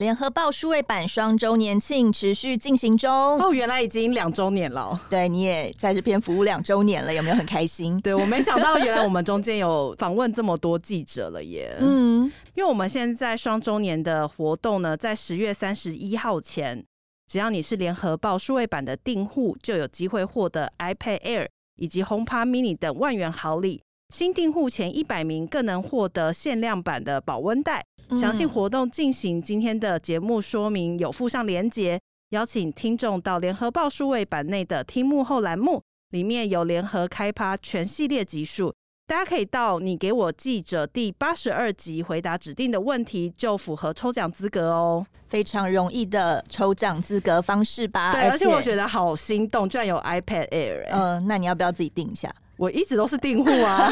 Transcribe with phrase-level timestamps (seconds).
[0.00, 4.98] 联合报数位版双周年庆持续进行中哦，原来已经两周年了。
[5.10, 8.00] 对，你也在这边服务两周年了，有没有很开心？
[8.00, 11.76] 对，我没想到，原来我们中间有访问这么多记者了耶。
[11.80, 12.24] 嗯，
[12.54, 16.82] 因为我们现在双周年的活动呢，在十月三十一号前，
[17.30, 23.82] 只要你是联合报数位版的订户，就有机会获得 iPad Air 以及 HomePod Mini 等万元好礼。
[24.10, 27.84] 新订户前一百名更能获得限量版的保温袋。
[28.20, 32.00] 详细活动进行，今天的节目说明有附上连结，
[32.30, 38.74] 邀请听众到联合报数位版内的听幕后栏目，里面有联合开趴全系列集数，
[39.06, 45.06] 大家可以到你给我记者第八十二集回答指定的问题，就符合抽奖资格哦。
[45.28, 48.10] 非常容易的抽奖资格方式吧？
[48.10, 50.88] 对，而且我觉得好心动，居然有 iPad Air，欸。
[50.90, 52.34] 嗯、呃，那你要不要自己定一下？
[52.60, 53.90] 我一直都是订户啊，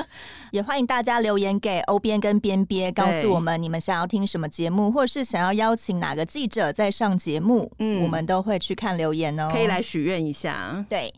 [0.50, 10.82] 也欢迎大家留言给欧边跟边边，告诉我们你们想要听什么节目，或是想要邀请哪个记者在上节目，嗯，我们都会去看留言哦，可以来许愿一下。
[10.88, 11.12] 对，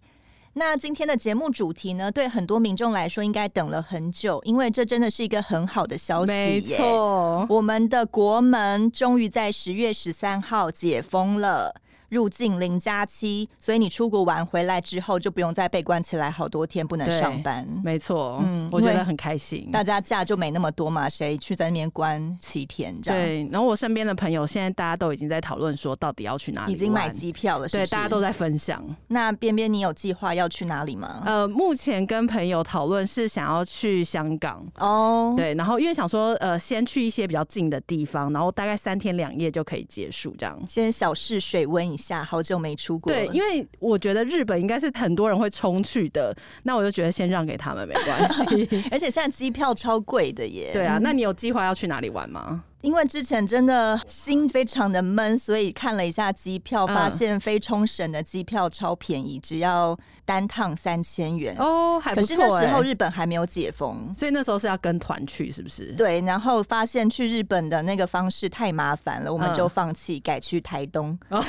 [0.54, 11.72] 那今天的节目主题呢，对很多民众来说应该等了很久，因为这真的是一个很好的消息耶，没错，我们的国门终于在十月十三号解封了。
[12.08, 17.66] 入境零加七，所以你出国玩回来之后就不用再被关起来好多天，不能上班。
[17.84, 19.70] 没错，嗯，我觉得很开心。
[19.70, 23.20] 大家假就没那么多嘛，谁去在那边关七天这样？
[23.20, 23.48] 对。
[23.52, 26.72] 然后我身边的朋友现在大家都已经在讨论说，到底要去哪里？
[26.72, 27.90] 已经买机票了是不是？
[27.90, 28.84] 对，大家都在分享。
[29.08, 31.22] 那边边，你有计划要去哪里吗？
[31.26, 35.34] 呃，目前跟朋友讨论是想要去香港哦。
[35.36, 40.58] 对，然后因为想说，呃，先去一些比较近的地方，然后大概三天两夜就可以结束这样。
[40.66, 43.12] 先小试水温一下，好久没出国。
[43.12, 48.44] 对，因为我觉得日本应该是很多人会冲去的，那我就觉得先让给他们没关系。
[48.90, 50.70] 而且现在机票超贵的耶。
[50.72, 52.64] 对啊，那你有计划要去哪里玩吗？
[52.80, 62.36] 因为之前真的心非常的闷，所以看了一下机票，发现飞冲绳的机票超便宜，只要单趟三千元哦，还不错。
[62.36, 65.86] 可是那时候日本还没有解封，所以那时候是要跟团去，是不是？
[65.94, 71.42] 对，然后发现去日本的那个方式太麻烦了，我们就放弃，改去台东，嗯、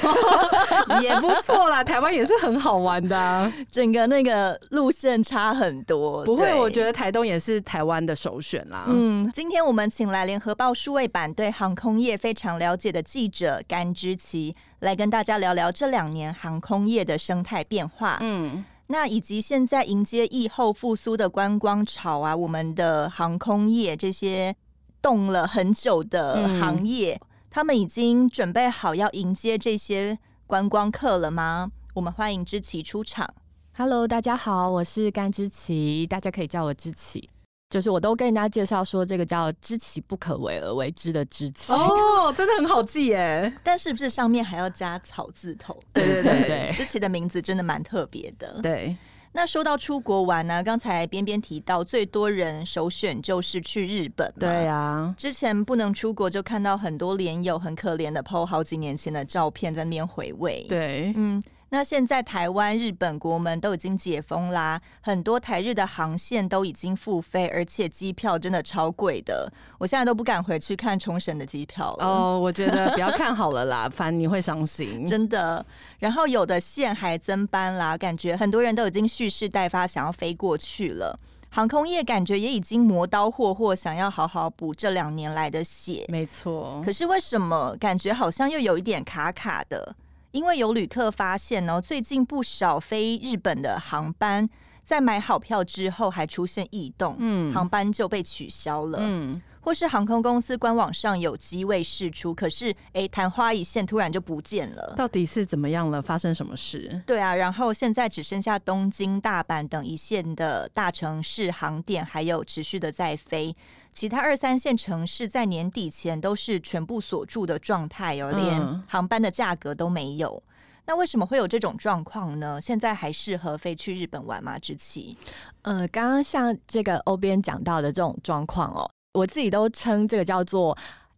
[1.03, 1.83] 也不错啦。
[1.83, 6.25] 台湾也是很好玩的、啊， 整个那个路线差很多。
[6.25, 8.85] 不会，我觉得台东也是台湾的首选啦。
[8.87, 11.18] 嗯，今天我们请来联合报数位版。
[11.27, 18.19] 对航空业非常了解的记者甘之琪来跟大家聊聊这两年航空业的生态变化。
[18.21, 24.55] 嗯，那以及现在迎接疫后复苏的观光潮啊，我们的航空业这些
[25.01, 31.71] 冻了很久的行业，嗯、他们已经准备好要迎接这些观光客了吗？
[31.95, 33.27] 我们欢迎之琪出场。
[33.75, 37.29] Hello，大家好，我是甘之琪，大家可以叫我之琪。
[37.69, 43.53] 就是我都跟人家介绍说，这个叫“知其不可为而为之”的知其哦， 真的很好记耶。
[43.61, 45.79] 但是不是上面还要加草字头？
[45.93, 48.59] 对对对对，知其的名字真的蛮特别的。
[48.63, 48.97] 对，
[49.33, 54.33] 那说到出国玩呢、啊，刚才边边提到最多人首选就是去日本。
[54.39, 60.65] 对啊，之前不能出国，就看到很多脸友很可怜的 po 好几年前的照片在那边回味。
[60.67, 61.43] 对，嗯。
[61.71, 72.05] 那现在台湾、日本国门都已经解封啦，很多台日的航线都已经复飞，而且机票真的超贵的，我现在都不敢回去看冲绳的机票了。
[72.05, 75.63] 哦，我觉得不要看好了啦， 反正你会伤心，真的。
[75.99, 81.19] 然后有的线还增班啦，感觉很多人都已经蓄势待发，想要飞过去了。
[81.51, 86.05] 航空业感觉也已经磨刀霍霍，想要好好补这两年来的血。
[86.07, 86.79] 没错。
[86.85, 89.95] 可是为什么感觉好像又有一点卡卡的？
[90.31, 94.47] 因为有旅客发现呢，最近不少飞日本的航班
[94.83, 106.01] 在买好票之后还出现异动，嗯，航班就被取消了，嗯，或是航空公司官网上有机位释出，可是哎，昙花一现突然就不见了，到底是怎么样了？
[106.01, 107.01] 发生什么事？
[107.05, 113.55] 对啊，然后现在只剩下东京、大阪等一线的大城市航点还有持续的在飞。
[113.99, 120.41] 其他二三线城市在年底前都是全部锁住的状态哦，连航班的价格都没有。
[120.47, 120.53] 嗯、
[120.85, 122.61] 那为什么会有这种状况呢？
[122.61, 124.57] 现在还适合飞去日本玩吗？
[124.57, 125.17] 之奇？
[125.63, 130.77] 呃，刚刚像这个欧边讲到的这种状况哦，我自己都称这个叫做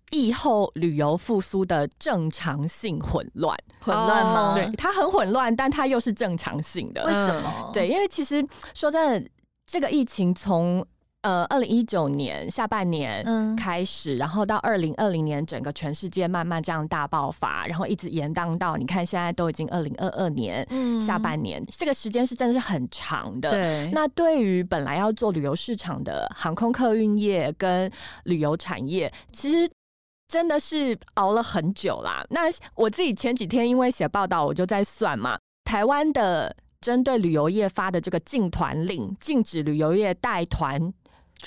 [0.10, 3.56] 疫后旅游复苏的正常性混乱。
[3.80, 4.56] 混乱吗？
[4.56, 7.06] 对，它很混乱，但它又是正常性的。
[7.06, 7.70] 为什么？
[7.72, 8.44] 对，因为其实
[8.74, 9.30] 说真的，
[9.68, 10.84] 这个疫情从
[11.22, 13.24] 呃，二零一九年下半年
[13.56, 20.68] 开始，嗯、然后到二零二零年，整个全世界慢慢这样大爆发，然后一直延宕到你看现在都已经二零二二年
[21.00, 23.52] 下半年，嗯、这个时间是真的是很长的。
[23.52, 27.92] 对，那对于本来要做旅游市场的航空客运业跟
[28.24, 29.70] 旅游产业，其实
[30.28, 32.26] 真的是熬了很久啦。
[32.32, 40.92] 那我自己前几天因为写报道，我就在算嘛，台湾的针对旅游业发的这个禁团令，禁止旅游业带团。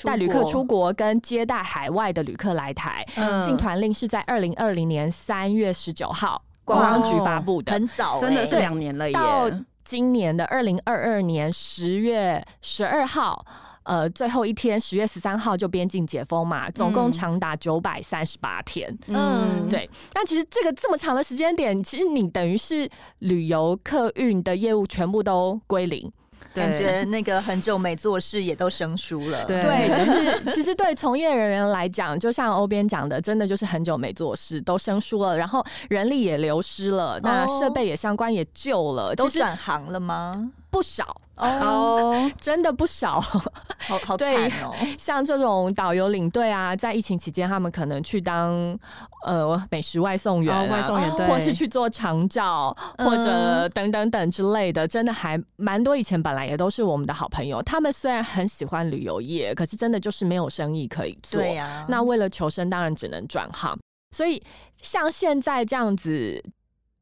[0.03, 3.07] 带旅客出国跟接待海外的旅客来台，
[3.45, 9.13] 禁团、嗯、令是在二零二零年三月十九号观光局发布的，很早、欸，真的是两年了耶。
[9.13, 9.51] 到
[9.85, 13.45] 今年的二零二二年十月十二号，
[13.83, 18.97] 呃，最后一天十月十三号就边境解封嘛，总共长达九百三十八天。
[19.09, 19.89] 嗯，对。
[20.15, 22.89] 那其实这个这么长的时间点，其实你等于是
[23.19, 26.11] 旅游客运的业务全部都归零。
[26.55, 29.45] 感觉那个很久没做事也都生疏了。
[29.45, 40.51] 对，对，就是其实对从业人员来讲，就像欧编讲的，真的就是很久没做事，都生疏了，然后人力也流失了，那设备也相关也旧了，都转行了吗？
[40.71, 44.33] 不少哦，oh, 真的不少，好好惨
[44.63, 44.73] 哦。
[44.99, 48.79] 像这种导游领队啊，在疫情期间，他们可能去当
[49.27, 55.97] 呃美食外送员、啊，oh, 外送员对，或是去做长照，或者等等等之类的，真的还蛮多。
[55.97, 61.41] 以前本来也都是我们的好朋友，他们虽然很喜欢旅游业，可是真的就是没有生意可以做。
[61.41, 63.77] 对呀，那为了求生，当然只能转行。
[64.13, 64.41] 所以
[64.81, 66.43] 像现在这样子。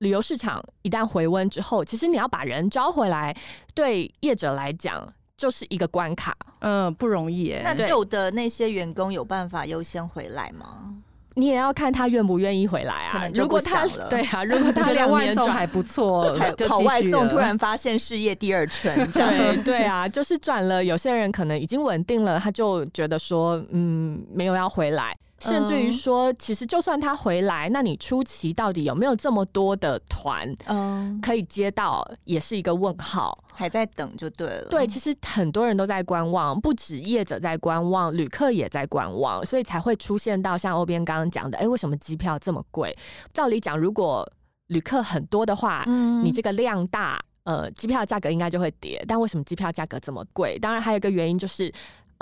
[0.02, 3.34] 旅游市场一旦回温之后，其实你要把人招回来，
[3.74, 7.62] 对业者来讲就是一个关卡，嗯，不容易耶。
[7.64, 10.94] 那旧的那些员工有办法优先回来吗？
[11.34, 13.26] 你也要看他愿不愿意回来啊。
[13.34, 16.36] 如果他 对啊，如果他两外送还不错，
[16.68, 20.84] 跑外送突然发现事业第二春，对 对啊，就是转了。
[20.84, 25.16] 有些人可能已经稳定了，他就觉得说，嗯，没有要回来。
[25.42, 34.68] 甚至于说，其实就算他回来，那你初期到底有没有这么多的团，嗯，可以接到，也是一个问号，还在等就对了。
[34.70, 42.96] 对，其实很多人都在观望，不止业者在观望，旅客也在观望，所以才会出现到像欧边刚刚讲的，哎，为什么机票这么贵？
[43.32, 44.26] 照理讲，如果
[44.68, 49.04] 旅客很多的话，嗯，你这个量大，呃，机票价格应该就会跌。
[49.08, 50.58] 但为什么机票价格这么贵？
[50.58, 51.72] 当然还有一个原因就是。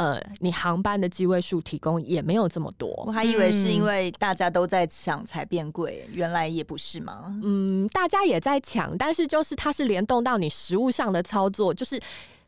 [0.01, 7.39] 呃，你航班的机位数提供也没有这么多，我还以为是因为大家都在抢才变贵，嗯、原来也不是吗？
[7.43, 12.01] 嗯，大家也在抢，但是就是它是联动到你实物上的操作，就是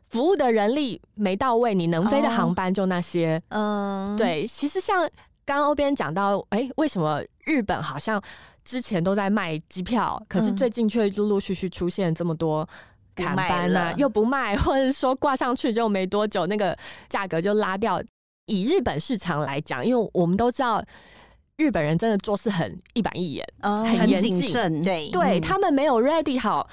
[0.09, 3.39] 服务的人力没到位，你能飞的航班就那些。
[3.49, 5.01] 嗯、哦，对，其实像
[5.45, 8.19] 刚刚欧边讲到，哎、欸，为什么日本好像
[8.63, 12.67] 之前都在卖机票，可是最近却陆陆续续出现这么多。
[13.15, 16.77] 砍班呢、啊，又不卖， 或者说挂上去就没多久，那个
[17.09, 18.01] 价格就拉掉。
[18.45, 20.83] 以日本市场来讲，因为我们都知道
[21.57, 26.67] 日本人真的做事很一板一眼，哦、很严谨，对，对、嗯、他们没有 ready 好，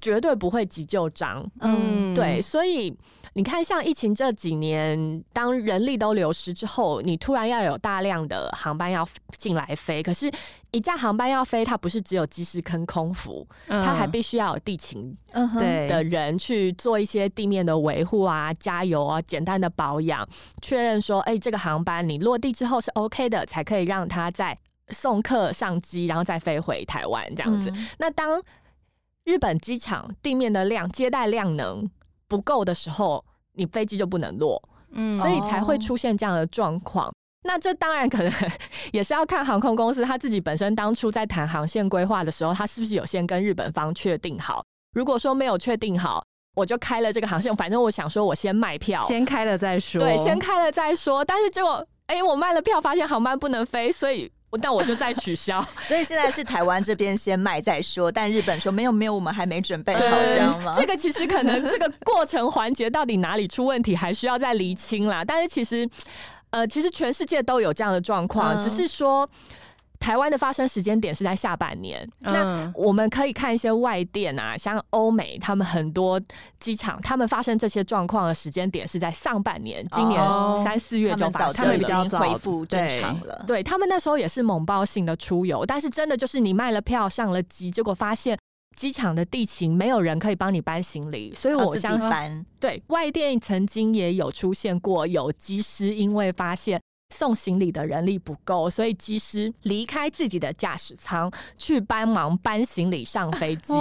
[0.00, 1.44] 绝对不会急就章。
[1.60, 2.94] 嗯，对，所以。
[3.36, 9.06] 你看，像疫情这几年，当人力都流失之后，你突然要有大量的航班要
[9.36, 10.32] 进来飞，可是，
[10.70, 15.14] 一架航班要飞，它不是只有机师跟空服，嗯、它还必须要有地勤
[15.54, 20.26] 的人去做一些地面的维护啊、加油啊、简单的保养，
[20.62, 24.58] 确认说，哎、欸，这个航班你落地之后是 OK 的，才可以让它再
[24.88, 27.70] 送客上机，然后再飞回台湾这样子。
[27.70, 28.42] 嗯、那当
[29.24, 31.86] 日本机场地面的量接待量能
[32.28, 33.24] 不够的时候，
[33.56, 37.08] 你飞机就不能落，嗯，所以才会出现这样的状况。
[37.08, 38.32] 哦、那这当然可能
[38.92, 44.64] 也是要看航空公司他自己本身当初在谈航线规划的时候，他是不是有先跟日本方确定好？
[44.94, 49.98] 如果说没有确定好，我就开了这个航线，反正我想说我先卖票，先开了再说。
[50.00, 51.24] 对，先开了再说。
[51.24, 54.30] 但是结果，哎、欸，我卖了票，发现航班不能飞，所以。
[54.58, 60.72] 那我就再取消， 所以现在是台湾这边先卖再说，但日本说没有没有，我们还没准备好，这样吗？
[60.76, 65.24] 这个其实可能这个过程环节到底哪里出问题，还需要再厘清啦。
[65.24, 65.88] 但是其实，
[66.50, 69.28] 呃，其实全世界都有这样的状况，嗯、只是说。
[69.98, 76.20] 台湾的发生时间点是在下半年，嗯、那我们可以看一些外电啊，像欧美，他们很多
[76.58, 80.20] 机场，他们发生这些状况的时间点是在上半年，今年
[80.64, 83.42] 三四月就发生，他们比较早恢复正常了。
[83.46, 88.38] 对，对他们那时候也是猛爆性的出游，但是真的就是你卖了票上了机，结果发现
[88.76, 96.80] 机场的地勤没有人可以帮你搬行李，所以我相信，对外电曾经也有出现过有机师因为发现。
[97.10, 103.72] 送行李的人力不够，所以机师离开自己的驾驶舱去帮忙搬行李上飞机。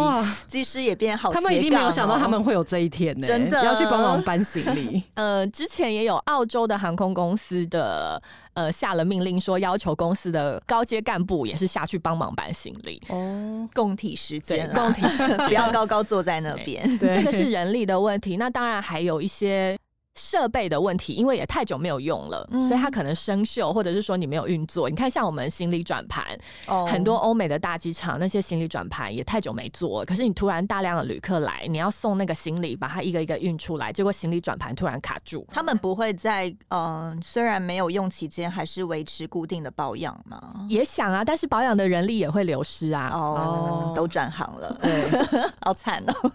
[0.47, 5.03] 机师也变好，他们一定没有想到他们会有这一天呢、欸，真的要去帮忙搬行李。
[5.15, 8.21] 呃，之前也有澳洲的航空公司的
[8.53, 13.01] 呃下了命令，说要求公司的高阶干部也是下去帮忙搬行李。
[13.09, 15.01] 哦，共体时间，共 体
[15.47, 16.87] 不要高高坐在那边。
[16.99, 18.37] 这个是人力的问题。
[18.37, 19.75] 那当然还有一些。
[20.15, 24.89] 设备的问题，因为也太久没有用了，嗯、所以它可能生锈，或者是说你没有运作。
[24.89, 26.25] 你看，像我们行李转盘，
[26.67, 30.05] 哦、很多欧美的大机场那些行李转盘也太久没做了。
[30.05, 35.45] 可是你突然大量的旅客来，你要送那个行李，把它一个一个运出来，结果行李转盘突然卡住。
[35.51, 40.65] 他们不会在嗯、呃，虽然没有用期间，还是维持固定的保养吗？
[40.69, 43.09] 也想啊，但是保养的人力也会流失啊。
[43.11, 45.09] 哦，都转行了，对，
[45.61, 46.31] 好惨哦。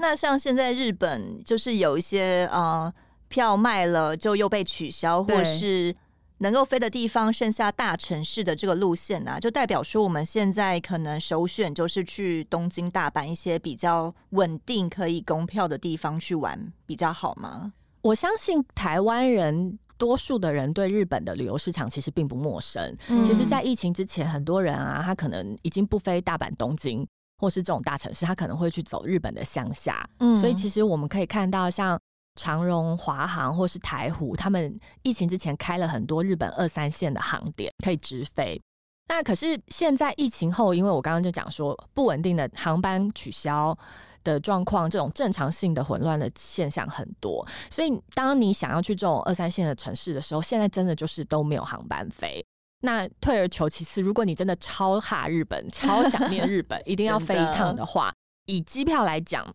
[0.00, 2.92] 那像现在日本就是有一些呃
[3.28, 5.94] 票卖了就又被取消，或是
[6.38, 17.72] 能够飞的地方剩下大城市的这个路线啊，就代表说我们现在可能首选就是去东京、大阪一些比较稳定可以供票的地方去玩比较好吗？
[18.00, 22.96] 我相信台湾人多数的人对日本的旅游市场其实并不陌生。
[23.08, 27.06] 嗯、其实，在疫情之前，很多人啊，他可能已经不飞大阪、东京。
[27.40, 31.98] 或是这种大城市，他可能会去走日本的乡下，嗯，所以其实我们可以看到，像
[32.34, 38.60] 长荣、华航或是台湖，他们疫情之前开了很多日本二三线的航点可以直飞。
[39.08, 43.76] 那可是现在疫情后，因为我刚刚就讲说不稳定的航班取消
[44.22, 52.44] 的状况，这种正常性的混乱的现象很多，所以当你想要去这种二三线的城市的时候，现在真的就是都没有航班飞。
[52.80, 58.14] 那退而求其次，如果你真的超哈日本， 超想念日本，一定要飞一趟的话，的
[58.46, 59.46] 以机票来讲，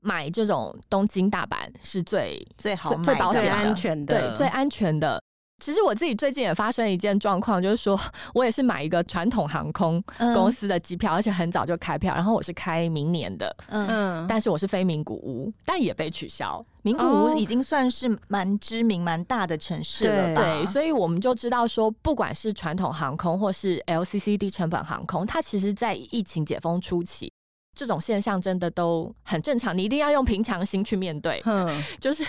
[0.00, 5.22] 买这种东京、大阪是最最好买、最保险、最安全的，对，最安全的。
[5.62, 7.98] 其实我自己最近也发生一件状况，就是说
[8.34, 10.02] 我也是买一个传统航空
[10.34, 16.64] 公司的机票，嗯、而且很早就开票，然后我是开明年的，嗯，但是我是飞名古屋，但也被取消。
[16.82, 20.42] 名古屋已经算是蛮知名、蛮大的城市了吧？
[20.42, 27.32] 对，所以我们就知道说，不管是传统航空或是 LCC 低成本航空，它其实在疫情解封初期。
[27.74, 31.40] 这种现象真的都很正常，你一定要用平常心去面对。
[31.46, 31.66] 嗯，
[31.98, 32.22] 就是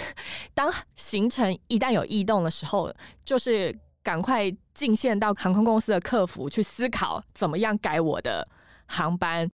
[0.53, 2.93] 当行程一旦有异动的时候，
[3.25, 8.47] 就是赶快进线到航空公司的客服去思考，怎么样改我的
[8.85, 9.49] 航班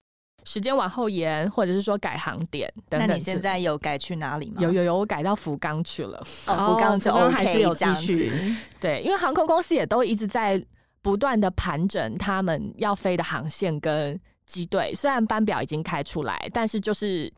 [0.43, 3.07] 时间往后延，或者是说改航点等等。
[3.07, 4.61] 那你现在有改去哪里吗？
[4.61, 6.19] 有有有，我改到福冈去了。
[6.47, 8.33] 哦， 福冈就 OK，还是有继续。
[8.77, 10.61] 对，因为航空公司也都一直在
[11.01, 14.19] 不断的盘整他们要飞的航线跟。
[14.47, 17.31] 机队虽然班表已经开出来，但是就是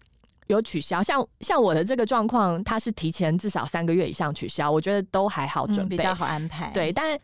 [0.47, 1.03] 有取消。
[1.03, 6.71] 像像我的这个状况，它是提前至少三个月以上取消，我觉得都还好准备，嗯、比较好安排。
[6.71, 7.19] 对，但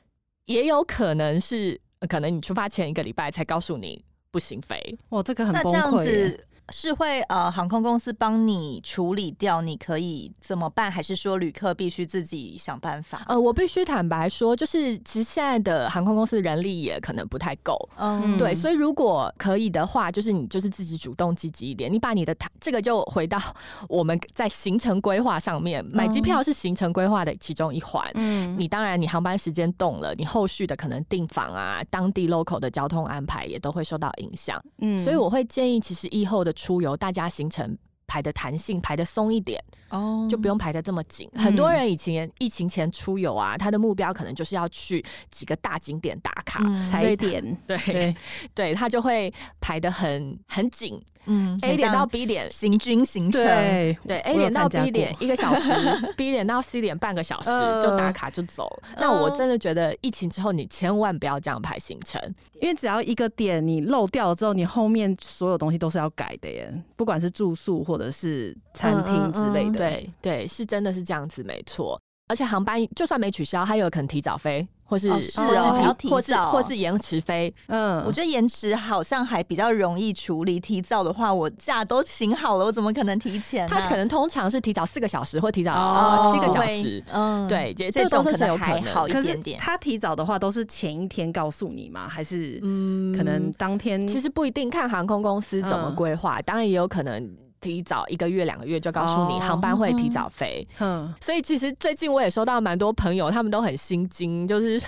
[0.46, 4.98] 也有可能是可能你出发前一个礼拜才告诉你不行飞。
[5.10, 6.38] 哇，这个很崩溃。
[6.70, 10.92] 是会呃，航空公司帮你处理掉，你可以怎么办？
[10.92, 13.24] 还是说旅客必须自己想办法？
[13.28, 23.40] 呃，我必须坦白说，就是其实现在的航空公司人力也可能不太够，嗯，对，所以如果可以的话，就是你就是自己主动积极一点，你把你的这个就回到
[23.88, 36.55] 我们在行程规划上面，买机票是行程规划的其中一环，嗯，你当然你航班时间动了，你后续的可能订房啊，当地 local 的交通安排也都会受到影响，嗯，所以我会建议，其实以后的。
[36.56, 41.30] 出游，大家行程排的弹性排的松一点哦，oh, 就不用排的这么紧。
[41.34, 48.16] 嗯、很多人以前疫情前出游啊，他的目标可能就是要去几个大景点打卡踩点，对，
[48.54, 51.02] 对，他就会排的很很紧。
[51.26, 55.74] 嗯，A 点到 B 点行军行程，对对，A 点到 B 点一个小时，
[56.16, 57.50] B 点到 C 点半个小时
[57.82, 58.66] 就打卡就走。
[58.96, 62.22] 呃、那我真的觉得疫情之后，你千万不要这样排行程，
[62.62, 69.70] 因为只要一个点你漏掉了之后，你后面所有东西都是要改的耶，不管是住宿或者是餐厅之类的。
[69.70, 72.00] 嗯嗯嗯对对，是真的是这样子，没错。
[72.28, 74.68] 而且航班就算没取消，它有可能提早飞。
[74.88, 80.60] 或是、哦、是哦，或是提，或是或是延迟飞，嗯，我觉得延迟好像还比较容易处理。
[80.60, 83.68] 提早的话，我假都请好了，我怎么可能提前、啊？
[83.68, 87.04] 他可能通常是提早四个小时，或提早呃七个小时。
[87.12, 89.60] 嗯，对，这种可能还好一点点。
[89.60, 92.08] 他提早的话，都是前一天告诉你吗？
[92.08, 94.08] 还是嗯，可能当天、嗯？
[94.08, 96.38] 其实不一定，看航空公司怎么规划。
[96.38, 97.36] 嗯、当然也有可能。
[97.66, 104.80] 提早一个月、两个月就告诉你航班会提早飞，嗯，所以其实最近我也收到蛮多朋友，他们都很心惊，就是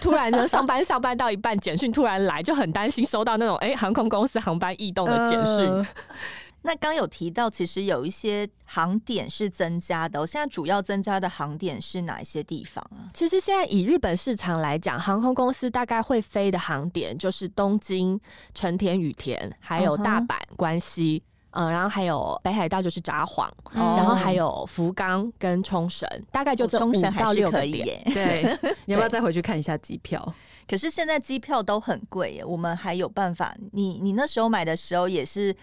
[0.00, 5.86] 突然呢上班上班到一半，简讯突然来，就很担心收到那种哎、欸、航空公司航班异动的简讯。
[6.62, 10.26] 那刚有提到，其实有一些航点是增加的。
[10.26, 13.06] 现在主要增加的航点是哪一些地方啊？
[13.14, 18.20] 其实现在以日本市场来讲，航空公司大概会飞的航点就是东京、
[18.52, 21.22] 成田、羽田，还有大阪、关西。
[21.56, 28.00] 嗯，然后还有北海道就是札幌，然后还有福冈跟冲绳，大概就这五到六个点。
[28.12, 30.34] 对， 你要不要再回去看一下机票？
[30.68, 33.56] 可是现在机票都很贵耶，我们还有办法？
[33.72, 35.56] 你你那时候买的时候也是？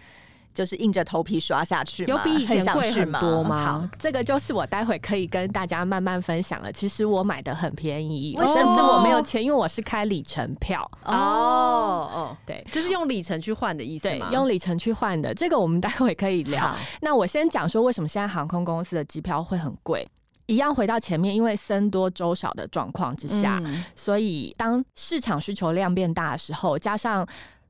[0.53, 3.65] 就是硬着头皮刷下去，有比以前贵很多吗？
[3.81, 6.71] 好，这个就是我待会可以跟大家慢慢分享了。
[6.71, 10.89] 其实我买的很便宜，甚至我没有钱，因为我是开里程票。
[11.03, 14.27] 哦哦，对，就是用里程去换的意思吗？
[14.29, 15.33] 对， 用里程去换的。
[15.33, 16.75] 这个我们待会可以聊。
[17.01, 20.07] 那我先讲说为什么现在航空公司的机票会很贵。
[20.45, 27.25] 一样回到前面，因为僧多粥少的状况之下，嗯、所以当市场需求量变大的时候，加上。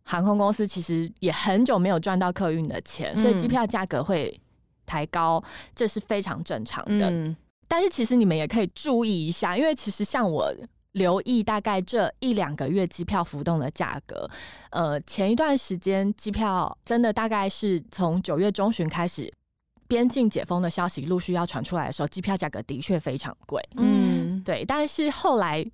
[0.05, 4.39] 航空公司其实也很久没有赚到客运的钱，所以机票价格会
[4.85, 5.41] 抬高，
[5.73, 7.09] 这是非常正常的。
[7.09, 7.35] 嗯、
[7.67, 10.53] 但是其实你们也可以注意一下，因为其实像我
[10.91, 14.29] 留意大概这一两个月机票浮动的价格，
[14.71, 19.33] 呃，前一段时间机票真的大概是从九月中旬开始，
[19.87, 23.61] 边境解封的消息陆续要传出来的时候，机票价格的确非常贵。
[23.77, 25.65] 嗯，对，但是后来。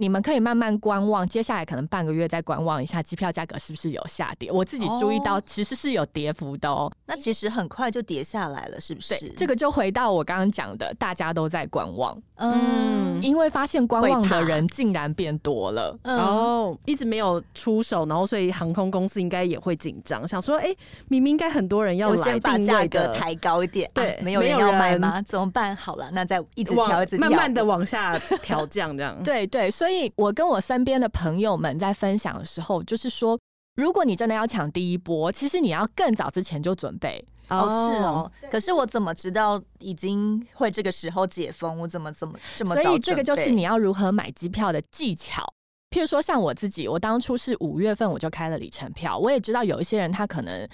[0.00, 4.50] 你们可以慢慢观望，接下来可能半个月再观望一下机票价格是不是有下跌。
[4.50, 6.90] 我自己注意到其实是有跌幅的哦。
[7.04, 9.18] 那其实很快就跌下来了，是不是？
[9.20, 12.18] 对，这个就回到我刚刚讲的，大家都在观望。
[12.36, 20.74] 嗯，因为发现观望的人竟然变多了，然后一直没有出手，然后所以航空公司应该也会紧张，想说，哎，
[21.08, 23.90] 明明应该很多人要来，先把价格抬高一点。
[23.92, 25.20] 对，没有人要买吗？
[25.20, 25.76] 怎么办？
[25.76, 29.14] 好了，那再一直调，一直调，慢慢的往下调降，这样。
[29.22, 29.89] 对对，所以。
[29.90, 33.36] 所以我跟我身边的朋友们在分享的时候，就是说，
[33.74, 37.26] 如果你真的要抢第一波，其实你要更早之前就准备。
[37.48, 38.30] 哦，是哦。
[38.48, 41.76] 可是我怎么知道已经会这个时候解封？
[41.80, 42.82] 我怎么怎么这么早？
[42.82, 45.42] 所以这个就是你要如何买机票的技巧。
[45.90, 49.18] 譬如说，像我自己，我当初是五月份我就开了里程票。
[49.18, 50.68] 我也知道有一些人他可能。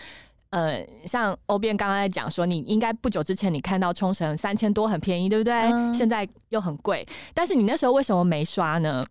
[0.57, 5.53] 呃，像欧边刚刚在讲说，你应该不久之前你看到冲绳三千多很便宜，对不对？
[5.71, 9.05] 嗯、现在又很贵，但是你那时候为什么没刷呢？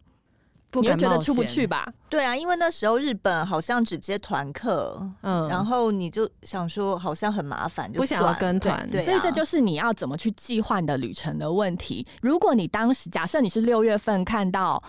[0.72, 1.88] 不你会觉得出不去吧？
[2.10, 12.04] 对啊，因为那时候日本好像只接团客，嗯，然后你就想说好像很麻烦，就不想要跟团，对，所以这就是你要怎么去计划你的旅程的问题。
[12.24, 14.82] 如果你当时假设你是六月份看到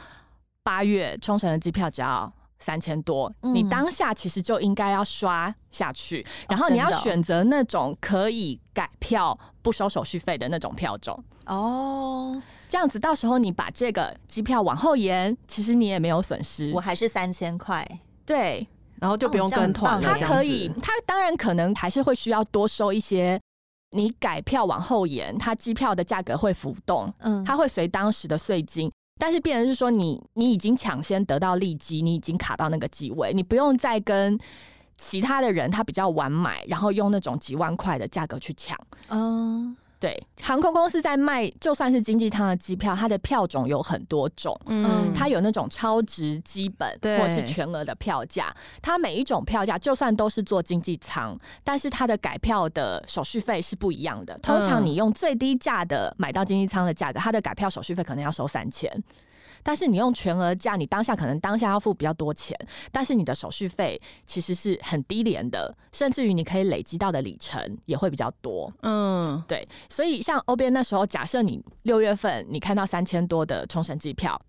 [0.63, 2.33] 八月冲绳的机票只要。
[2.59, 12.43] 三千多，你当下其实就应该要刷下去，嗯、然后你要选择那种可以改票不收手续费的那种票种哦。
[12.69, 17.87] 这样子到时候你把这个机票往后延，其实你也没有损失，我还是三千块。
[18.25, 18.67] 对，
[19.01, 20.01] 然后就不用跟团。
[20.01, 23.41] 他可以，他当然可能还是会需要多收一些。
[23.93, 28.91] 你改票往后延，他机票的价格会浮动，嗯，他会随当时的税金。
[29.19, 34.39] 但是，变成是说你，你已经抢先得到利基，你已经卡到那个机位，你不用再跟
[34.97, 39.77] 其他的人他比较晚买，然后用那种几万块的价格去抢，嗯。
[39.99, 44.55] 对，航空公司在卖，就算是经济舱的机票，它的票种有很多种。
[44.67, 48.55] 嗯，它有那种超值基本，对，或是全额的票价。
[48.83, 54.37] 它每一种票价，就算都是做经济舱，但是它的改票的手续费是不一样的。
[54.43, 58.91] 通常你用最低价的买到经济舱的价格，它的改票手续费可能要收三千。
[59.67, 62.57] 但是你用全额价，你当下可能当下要付比较多钱，
[62.93, 68.73] 但是你的手续费其实是很低廉的，甚至于你可以累积到的里程也会比较多。
[68.83, 69.67] 嗯，对。
[69.89, 74.41] 所以像欧边那时候，假设你六月份你看到三千多的冲绳机票，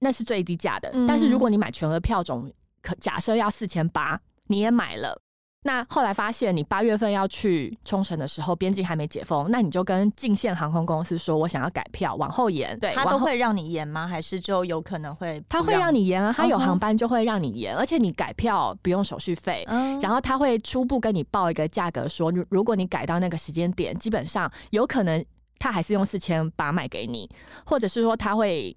[0.00, 0.90] 那是最低价的。
[0.92, 1.06] 嗯。
[1.06, 5.22] 但是如果你买全额票种，可假设要四千八，你也买了。
[5.66, 12.78] 那后来发现，你八月份要去冲绳的时候，边境还没解封，那你就跟进线航空公司说，我想要改票，往后延。
[12.78, 14.06] 对，他都会让你延吗？
[14.06, 15.42] 还是就有可能会？
[15.48, 19.64] 他会让你延啊，他有航班就会让你延，而且你改票不用手续费。
[19.68, 25.24] 嗯，然后他会初步跟你报一个价格，说如如果你改到那个时间点，基本上有可能
[25.58, 27.30] 他还是用四千八卖给你，
[27.64, 28.76] 或者是说他会。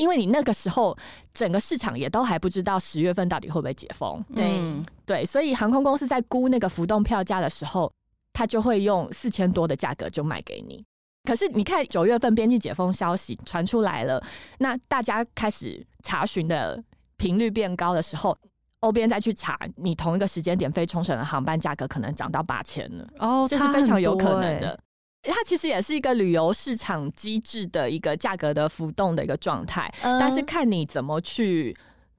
[0.00, 0.96] 因为你那个时候
[1.34, 7.92] 整个市场也都还不知道十月份到底会不会解封，对、嗯、对，所以航空公司在估那个浮动票价的时候，
[8.32, 10.82] 他就会用四千多的价格就卖给你。
[11.24, 14.22] 可是你看九月份边境解封消息传出来了，
[14.58, 16.82] 那大家开始查询的
[17.18, 18.34] 频率变高的时候，
[18.80, 24.80] 欧边再去查，你同一个时间点飞冲绳的航班价格可能涨到八千了，哦，这是非常有可能的。
[25.22, 31.76] 它其实也是一个旅游市场机制的一个价格的浮动的一个状态，嗯、但是看你怎么去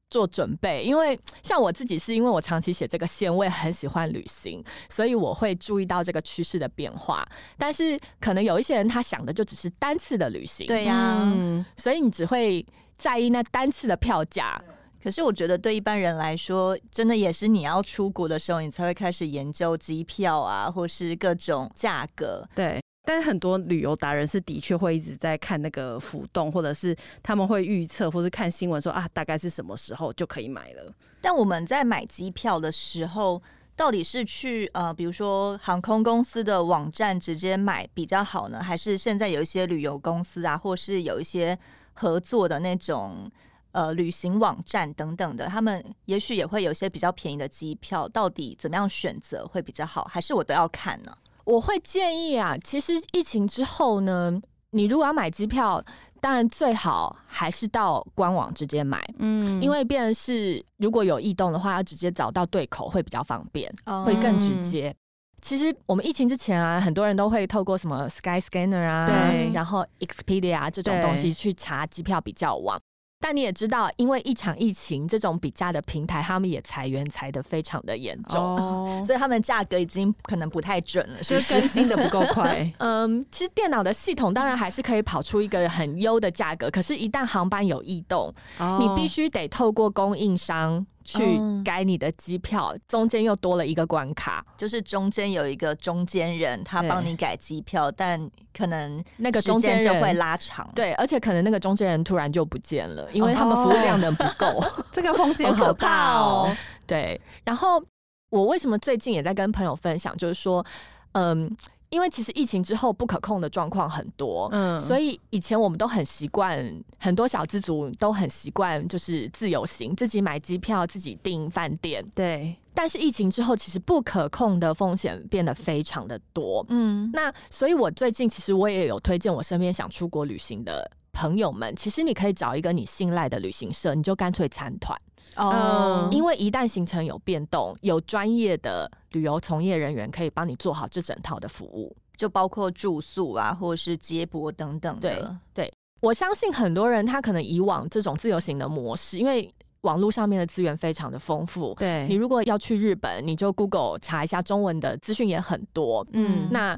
[0.09, 7.25] 做准备，因为像我自己是因为我长期写这个线，我也很喜欢旅行，所以我会注意到这个趋势的变化。
[7.57, 12.65] 但是可能有一些人他想的就只是单次的旅行，对呀、啊嗯，所以你只会
[12.97, 14.61] 在意那单次的票价。
[15.01, 22.47] 可是我觉得对一般人来说，真的也是你要出国的时候，你才会开始研究机票啊，或是各种价格。
[22.53, 22.80] 对。
[23.03, 30.93] 但很多旅游达人是的确会一直在看那个浮动，或者是他们会预测，或是看新闻说啊，大概是什么时候就可以买了。
[31.19, 33.41] 但我们在买机票的时候，
[33.75, 41.57] 到底是去呃，比如说航空公司的网站直接买比较好呢，还是现在有一些旅游公司啊，或是有一些
[41.93, 43.29] 合作的那种
[43.71, 50.03] 呃旅行网站等等的，他们也许也会有一些比较便宜的机票，到底怎么样选择会比较好？
[50.05, 51.11] 还是我都要看呢？
[51.45, 55.83] 我会建议啊，其实疫情之后呢，你如果要买机票，
[56.19, 64.89] 当然最好还是到官网直接买，嗯，因为变成是如果有异动的话，要直接找到对口会比较方便，哦、会更直接。
[64.89, 64.95] 嗯、
[65.41, 72.79] 其实我们疫情之前啊，很多人都会透过什么 Skyscanner 啊，对，然后 Expedia 这种东西去查机票比较网。
[73.21, 79.05] 但你也知道，因为一场疫情，这种比价的平台，他们也裁员裁的非常的严重，oh.
[79.05, 81.53] 所以他们价格已经可能不太准了，是不是？
[81.53, 82.69] 更新的不够快。
[82.79, 88.81] 嗯，其实电脑的系统当然还是可以跑出一个很优的价格，可是，一旦航班有异动，oh.
[88.81, 90.85] 你必须得透过供应商。
[91.03, 106.55] 去改你的机票，中间又多了一个关卡，就是中间有一个中间人，他帮你改机票，但可能那个中间人会拉长，对，而且可能那个中间人突然就不见了，因为他们服务量能不够，哦、 这个风险好大哦。
[106.87, 107.83] 对，然后
[108.29, 110.65] 我为什么最近也在跟朋友分享，就是说，
[111.13, 111.55] 嗯。
[111.91, 116.57] 因为其实疫情之后不可控的状况很多，嗯，所以以前我们都很习惯，
[116.97, 122.55] 很多小资族都很习惯，就是自由行，自己买机票，自己订饭店，对。
[122.73, 127.09] 但是疫情之后，其实不可控的风险变得非常的多，嗯。
[127.11, 134.99] 那所以，我最近其实我也有推荐我身边想出国旅行的朋友们，其实你可以找一个你信赖的旅行社，你就干脆参团。
[135.35, 145.39] 哦，因为一旦行程有变动，有专业的旅游从业人员可以帮你做好这整套的服务，就包括住宿啊，或者是接驳等等的。
[145.53, 151.75] 对，对，我相信很多人他可能以往这种自由行的模式，因为网络上面的资源非常的丰富。
[151.75, 156.05] 对，你如果要去日本，你就 Google 查一下中文的资讯也很多。
[156.13, 156.77] 嗯，那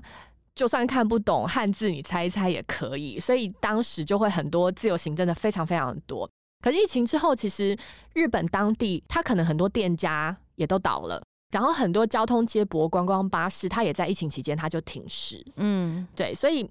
[0.55, 3.19] 就算看不懂汉字，你猜一猜也可以。
[3.19, 6.29] 所以当时就会很多自由行，真的非常非常多。
[6.61, 7.77] 可是疫情之后，其实
[8.13, 15.45] 日本当地它可能很多店家也都倒了，然后很多交通接驳、观光巴士，它也在疫情期间它就停驶。
[15.57, 16.69] 嗯，对，所以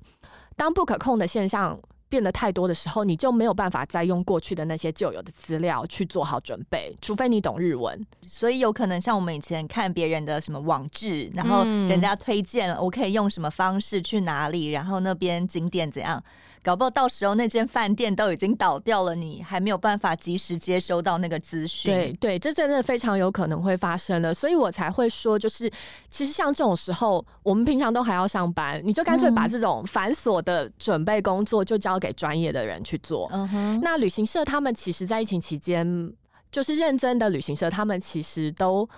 [0.56, 1.78] 当不可控的现象
[2.12, 8.06] 变得太多的时候，你就没有办法再用过去的那些旧有的资料去做好准备，除非你懂日文。
[8.20, 16.22] 所以有可能像我们以前看别人的什么网志，然后人家推荐我可以用什么方式去哪里，然后那边景点怎样。
[16.62, 21.92] 搞不好到时候那间饭店都已经倒掉了，你还没有办法及时接收到那个资讯。
[21.92, 25.68] 对对，这真的非常有可能会发生的，所以我才会说，就是
[26.08, 33.28] 其实像这种时候，我们平常都还要上班，你就干脆把这种繁琐的准备工作就交给专业的人去做。
[33.32, 33.80] 嗯哼。
[33.82, 36.12] 那旅行社他们其实，在疫情期间，
[36.52, 38.88] 就是认真的旅行社，他们其实都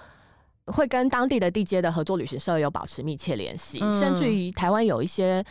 [0.66, 5.42] 会跟当地的地接的合作旅行社有保持密切联系，嗯、甚至于台湾有一些。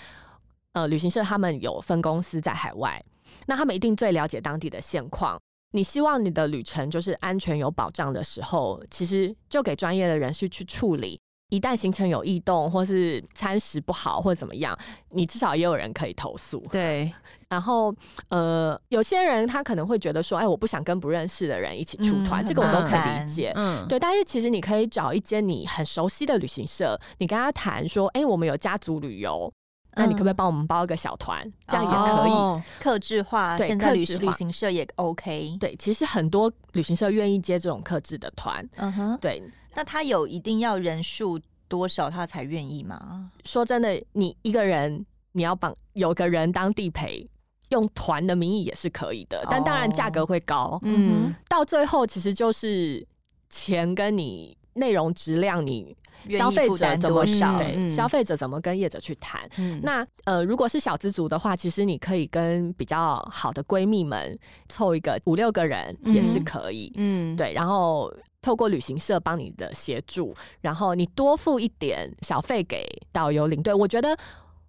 [0.73, 3.03] 呃，旅行社他们有分公司在海外，
[3.47, 5.39] 那他们一定最了解当地的现况。
[5.71, 11.19] 你希望你的旅程就是安全有保障的时候，其实就给专业的人士去处理。
[11.49, 14.75] 一旦行程有异动，或是餐食不好，或者怎么样，
[15.09, 16.59] 你至少也有人可以投诉。
[16.71, 17.11] 对。
[17.49, 17.93] 然后，
[18.29, 23.51] 呃，有些人他可能会觉得说，哎，我不想跟不认识的人一起出团，嗯、这个我都可以理解。
[23.55, 23.99] 嗯，对。
[23.99, 29.53] 但是其实你可以找一间你很熟悉的旅行社，你跟他谈说，哎，我们有家族旅游。
[29.95, 31.45] 那你可不可以帮我们包一个小团？
[31.47, 33.57] 嗯、这样也可以，客制化。
[33.57, 35.57] 对，现在旅旅行社也 OK。
[35.59, 38.67] 对，其实很多旅行社愿意接这种克制的团。
[38.77, 39.41] 嗯哼，对。
[39.75, 43.31] 那他有一定要人数多少他才愿意吗？
[43.45, 47.27] 说真的，你一个人你要帮有个人当地陪，
[47.69, 50.79] 用团的名义也是可以的，哦、但当然价格会高。
[50.83, 53.05] 嗯，到最后其实就是
[53.49, 55.95] 钱跟你内容质量你。
[56.29, 57.57] 消费者怎么少？
[57.89, 59.49] 消费者怎么跟业者去谈？
[59.57, 64.37] 嗯、那呃，如果是小资族的话，其实你可以跟比较好的闺蜜们
[64.69, 66.91] 凑一个五六个人也是可以。
[66.95, 73.73] 嗯，对，然后透过旅行社帮你的协助，然后你多付一点小费给导游领队。
[73.73, 74.17] 我觉得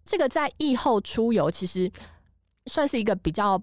[0.05, 1.91] 这个在疫后出游其实
[2.67, 3.63] 算是一个比较。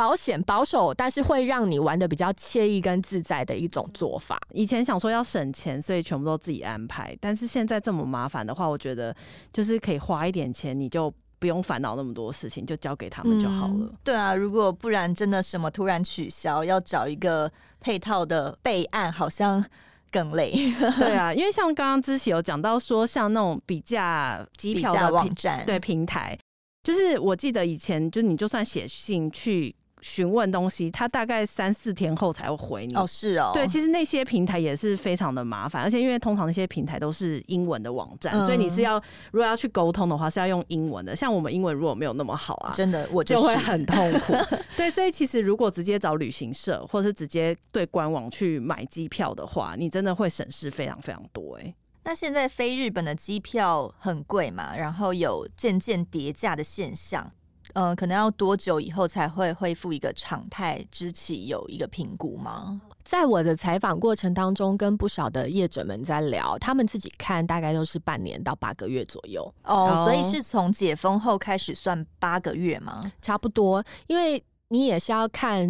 [0.00, 4.40] 保险保守，但是会让你玩的比较惬意跟自在的一种做法。
[4.54, 9.14] 以前想说要省钱，所以全部都自己安排，但是现在这么麻烦的话，我觉得
[9.52, 13.74] 就是可以花一点钱，你就不用烦恼那么多事情，就交给他们就好了。
[13.80, 19.62] 嗯，对啊，如果不然真的什么突然取消，要找一个配套的备案，好像
[20.10, 20.50] 更累。
[20.96, 26.38] 对啊，因为像刚刚之前有讲到说，像那种比价机票的网站，对平台。
[26.82, 32.94] 就是我记得以前，就你就算写信去询问东西，他大概三四天后才会回你。
[32.94, 33.50] 哦，是哦。
[33.52, 41.14] 对，其实那些平台也是非常的麻烦，而且因为通常那些平台都是英文的网站，嗯、所以你是要如果要去沟通的话，是要用英文的。
[41.14, 44.34] 像我们英文如果没有那么好啊，真的我就，就会很痛苦。
[44.76, 51.74] 对，所以其实如果直接找旅行社，或者是直接对官网去买机票的话，你真的会省事非常非常多哎、欸。
[52.02, 57.30] 那现在飞日本的机票很贵嘛，然后有渐渐叠价的现象，
[57.74, 60.84] 呃，可能要多久以后才会恢复一个常态？
[60.90, 62.80] 知其有一个评估吗？
[63.04, 73.10] 在我的采访过程当中，跟不少的业者们在聊，他们自己看大概都是半年到八个月左右哦，oh, 所以是从解封后开始算八个月吗？
[73.20, 75.68] 差不多，因为你也是要看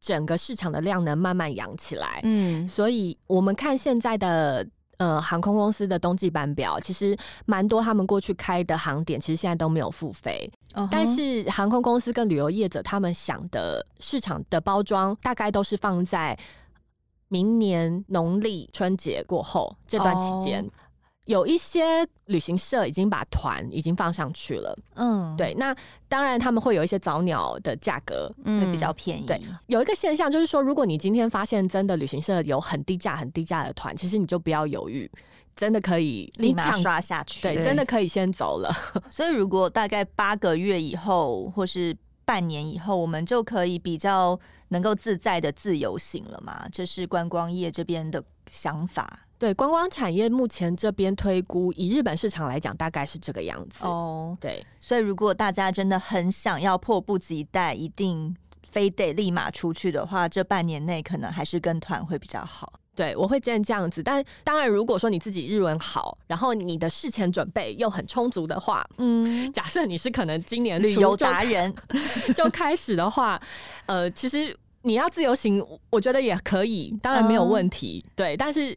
[0.00, 4.66] 整个市场的量能慢慢养起来，嗯，所以我们看现在的。
[4.98, 10.50] 呃，航空公司的冬季班表其实蛮多，他们过去开的航点其实现在都没有复飞。
[10.74, 10.88] Uh huh.
[10.90, 16.38] 但是航空公司跟旅游业者他们想的市场的包装，大概都是放在
[17.28, 20.68] 明年农历春节过后这段期间。
[21.26, 21.30] Oh.
[21.30, 25.74] 有一些旅行社已经把团已经放上去了，嗯，对，那
[26.06, 29.24] 当然他们会有一些早鸟的价格，嗯，会比较便宜。
[29.24, 35.10] 对，有一个现象就是说，如果你今天发现真的旅行社有很低价、很低价的团，其实你就不要犹豫，
[35.56, 38.70] 真的可以立马刷下去，对，真的可以先走了。
[39.10, 46.66] 所以，如果大概八个月以后，或是半年以后，我们就可以比较能够自在的自由行了嘛？
[46.70, 49.20] 这是观光业这边的想法。
[49.44, 53.84] 对，观光产业目前这边推估，以日本市场来讲，大概是这个样子。
[53.84, 58.34] 哦，对，所以如果大家真的很想要迫不及待，一定
[58.70, 62.72] 非得立马出去的话，这半年内可能还是跟团会比较好。
[62.94, 64.02] 对，我会建议这样子。
[64.02, 71.70] 但当然，如果说你自己日文好，然后你的事前准备又很充足的话，嗯，假设你是可能今年旅游达人
[72.34, 73.38] 就开始的话，
[73.84, 78.02] 呃，其实你要自由行，我觉得也可以，当然没有问题。
[78.06, 78.74] 嗯、对，但是。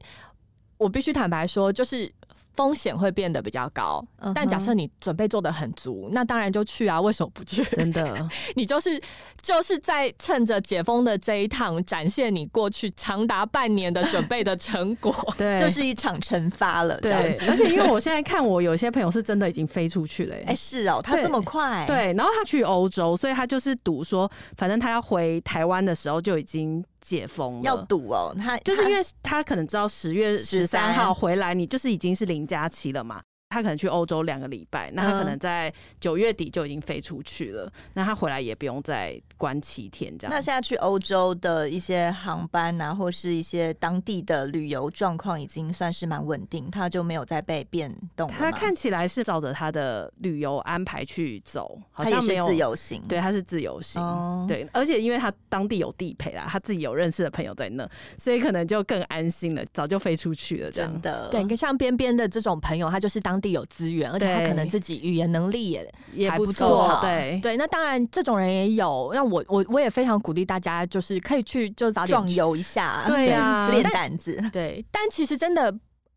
[0.77, 2.11] 我必须坦白说，就是。
[2.57, 6.99] 风险会变得比较高，但假设你准备做的很足，那当然就去啊！
[6.99, 7.63] 为什么不去？
[7.65, 8.99] 真的， 你就是
[9.43, 16.99] 就是在趁着解封的这一趟，展现你过去长达半年的准备的成果， 对，就是一场惩罚了。
[16.99, 20.35] 对，而且因为我现在看，我有些朋友是真的已经飞出去了。
[20.47, 28.35] 哎，是哦，他这么快，对，然后他去欧洲，所以他就是赌说，反正他要回台湾的时候就已经解封了，要赌哦。
[28.37, 33.21] 他就是因为他可能知道十月十三号回来，你就是已经是零假期了嘛？
[33.49, 40.33] 他可能去欧洲两个礼拜，那他可能在九月底就已经飞出去了，那他回来也不用再关七天这样。
[40.33, 48.29] 那现在去欧洲的一些航班啊，或是一些当地的旅游状况，已经算是蛮稳定，他就没有再被变动。
[48.29, 53.01] 他看起来是照着他的旅游安排去走，好像没有自由行。
[53.07, 54.03] 对，他是自由行。
[54.03, 60.69] 哦、对，而且因为他当地有地陪啦，他自己有认识的朋友在那，所以可能就更安心了，早就飞出去了。
[60.69, 63.36] 这样真的，对，你看像边边的这种朋友，他就是当。
[63.37, 66.97] 当地有资源，而且他可能自己语言能力也也不错。
[67.03, 69.11] 对对，那当然这种人也有。
[69.13, 74.41] 那我我我也非常鼓励大家，就是可以去就早点壮游一下，对啊，练胆子。
[74.51, 75.71] 对，但其实真的，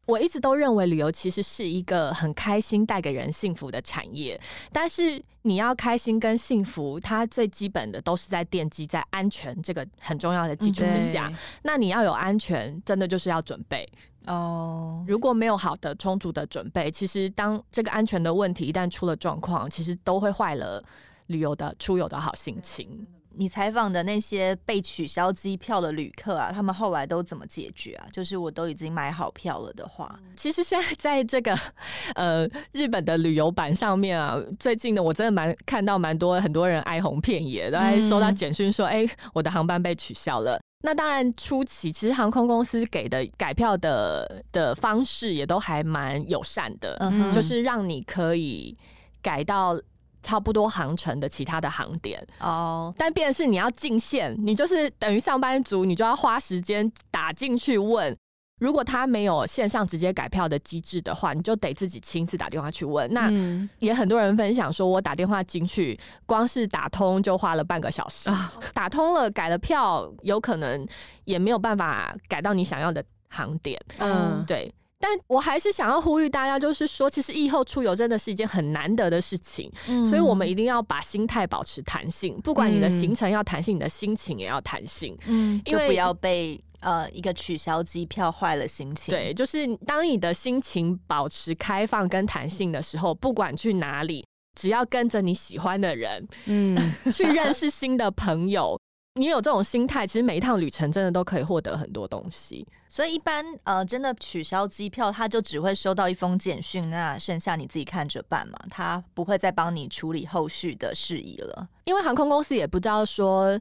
[0.07, 4.41] 我一直都认为旅游其实是一个很开心、带给人幸福的产业。
[4.73, 11.31] 但是你要开心跟幸福，它最基本的都是在奠基在安全这个很重要的基础之下。
[11.65, 13.87] 那你要有安全，真的就是要准备。
[14.27, 15.11] 哦，oh.
[15.11, 20.83] 如果没有好的充足的准备，其实当这个安全的问题一旦出了状况，其实都会坏了
[21.27, 23.07] 旅游的出游的好心情。
[23.33, 28.07] 你采访的那些被取消机票的旅客啊，他们后来都怎么解决啊？
[28.13, 31.57] 就是我都已经买好票了的话，其实现在在这个
[32.17, 40.61] 呃日本的旅游版上面啊，最近呢，我真的蛮看到蛮多很多人哀鸿遍野，都还收到简讯说，哎、嗯欸，我的航班被取消了。
[40.83, 48.77] 那当然，初期其实航空公司给的改票的的方式也都还蛮友善的，嗯、就是让你可以
[49.21, 49.79] 改到
[50.23, 52.95] 差不多航程的其他的航点哦。
[52.97, 58.17] 但变的是你要进线，你就是等于上班族，你就要花时间打进去问
[58.61, 63.13] 如果他没有线上直接改票的机制的话，你就得自己亲自打电话去问。
[63.13, 63.33] 那
[63.79, 68.31] 也很多人分享说，我打电话进去，光是打通就花了半个小时，
[68.73, 70.87] 打通了改了票，有可能
[71.25, 73.81] 也没有办法改到你想要的航点。
[73.99, 74.73] 嗯，对。
[75.03, 89.13] 但我还是想要呼吁大家，就是说，其实疫后出游真的是一件很难得的事情，嗯、所以我们一定要把心态保持弹性，不管你的行程要弹性，嗯、你的心情也要弹性，嗯，就不要被呃一个取消机票坏了心情。
[89.13, 94.25] 对，就是当你的心情保持开放跟弹性的时候，不管去哪里，
[94.59, 96.77] 只要跟着你喜欢的人， 嗯，
[97.13, 98.79] 去认识新的朋友。
[99.15, 102.65] 你有这种心态，其实每一趟旅程真的都可以获得很多东西。
[102.89, 111.69] 所以一般呃，真的取消机票，他就只会收到一封简讯，那剩下你自己看着办嘛，他不会再帮你处理后续的事宜了。
[111.85, 113.61] 因为航空公司也不知道说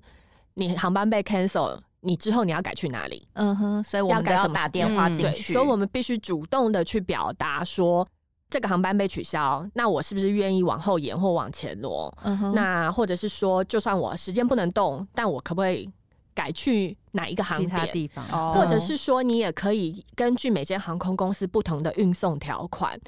[0.54, 3.28] 你航班被 cancel，你之后你要改去哪里。
[3.34, 8.08] 嗯哼，所以我们都要打电话进去，所以我们必须主动的去表达说。
[8.52, 12.12] 这个航班被取消，那我是不是愿意往后延或往前挪？
[12.24, 15.88] 嗯、哼那或者是说，就算我时间不能动，但我可不可以
[16.34, 17.70] 改去哪一个航点？
[17.70, 23.00] 其他地方，哦、或者是说，你也可以根据每间航空公司不同的运送条款，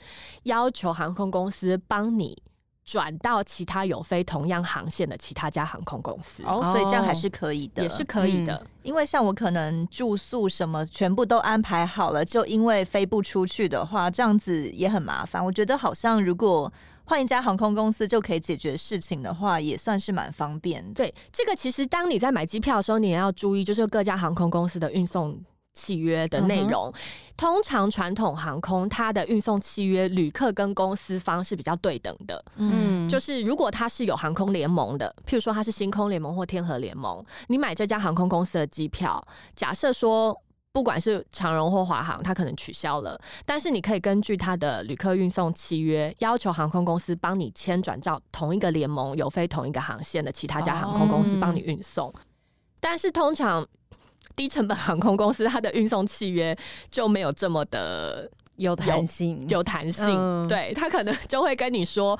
[0.44, 2.38] 要求航空公司帮你。
[2.84, 8.56] 转到其他有飞同样航线的其他家航空公司哦，所以这样还是可以的，也是可以的。
[8.56, 15.44] 嗯，因为像我可能住宿什么全部都安排好了，就因为飞不出去的话，这样子也很麻烦。
[15.44, 16.72] 我觉得好像如果
[17.06, 20.94] 换一家航空公司就可以解决事情的话，也算是蛮方便的。
[20.96, 25.40] 对，这个其实当你在买机票的时候，你也要注意，就是各家航空公司的运送。
[25.74, 26.92] 契约的内容，
[27.38, 32.44] 通常传统航空它的运送契约，旅客跟公司方是比较对等的。
[32.58, 40.38] 嗯，就是如果它是有航空联盟的，譬如说它是星空联盟或天河联盟，你买这家航空公司的机票，假设说
[40.74, 52.10] 不管是长荣或华航，它可能取消了，但是你可以根据它的旅客运送契约，要求航空公司帮你签转到同一个联盟有飞同一个航线的其他家航空公司帮你运送。
[52.10, 52.22] 哦嗯、
[52.82, 53.66] 但是通常。
[54.36, 56.58] 低成本航空公司，它的运送契约
[56.90, 60.08] 就没有这么的有弹性，有弹性。
[60.10, 62.20] 嗯、对，他可能就会跟你说：“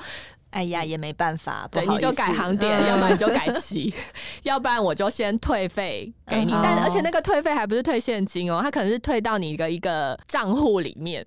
[0.50, 3.92] 哎呀，也没办法，对，你就改航点，嗯、要不然你就改 期，
[4.42, 6.52] 要不然我就先退费给你。
[6.52, 11.24] 嗯”但而且那个退费还不是退现金哦，他可能是退到你的一个账户里面。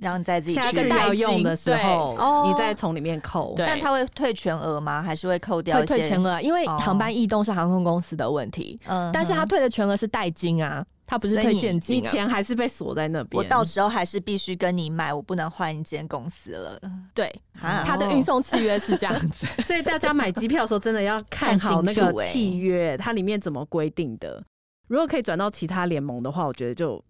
[0.00, 3.54] 然后你再自己下次要用的时候，你再从里面扣。
[3.56, 5.02] 但他会退全额吗？
[5.02, 5.78] 还是会扣掉？
[5.78, 8.78] 会退全额，因为航班异动是航空公司的问题。
[8.86, 13.42] 嗯，但是他退的全额是代金啊，他不是退现金，你钱还是被锁在那边。
[13.42, 16.80] 我到时候还是必须跟你买，我不能换一间公司了。
[17.14, 24.42] 对，他的运送契约是这样子， 所以大家买机票的时候真的要看好那个契约，它里面怎么规定的。
[24.88, 27.02] 如果可以转到其他联盟的话，我觉得就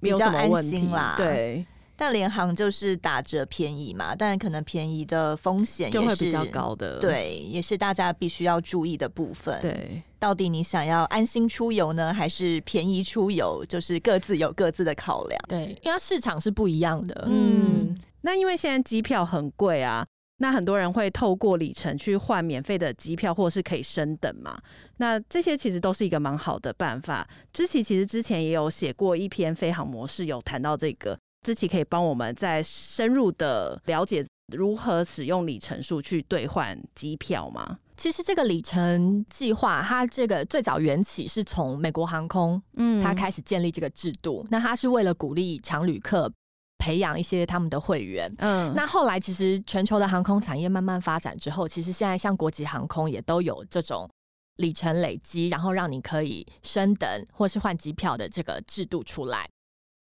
[0.00, 1.14] 没有什么问题啦。
[1.16, 1.64] 对。
[2.00, 9.60] 但联航就是打折便宜嘛，但可能便宜的风险也是就会比较高的，对，也是大家必须要注意的部分。
[9.60, 13.64] 对，到底你想要安心出游呢，还是便宜出游？
[13.68, 15.40] 就是各自有各自的考量。
[15.48, 17.24] 对，因为市场是不一样的。
[17.26, 20.06] 嗯，嗯，那因为现在机票很贵啊，
[20.36, 24.56] 那很多人会透过里程去换免费的机票，或者是可以升等嘛。
[24.98, 27.28] 那这些其实都是一个蛮好的办法。
[27.52, 31.18] 芝萁其实之前也有写过一篇飞航模式，有谈到这个。
[31.54, 37.78] 芝萁可以帮我们再深入的了解如何使用里程数去兑换机票吗？
[37.96, 44.46] 其实这个里程计划，它这个最早缘起是从美国航空，嗯，它开始建立这个制度。
[44.50, 46.30] 那它是为了鼓励常旅客
[46.78, 48.72] 培养一些他们的会员，嗯。
[48.76, 54.08] 那后来其实全球的航空产业慢慢发展之后，其实现在像国际航空也都有这种
[54.56, 59.48] 里程累积，然后让你可以升等或是换机票的这个制度出来。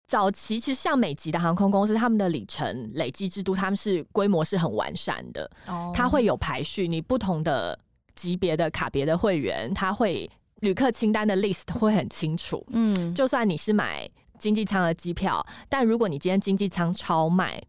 [0.07, 5.51] 早期其实像美籍的航空公司，他们的里程累积制度，他们是规模是很完善的。
[5.66, 7.77] 哦，它会有排序，你不同的
[8.14, 12.64] 级别的卡别的会员，他会旅客清单的 list 会很清楚。
[12.71, 17.61] 嗯，就算你是买经济舱的机票，但如果你今天经济舱超卖，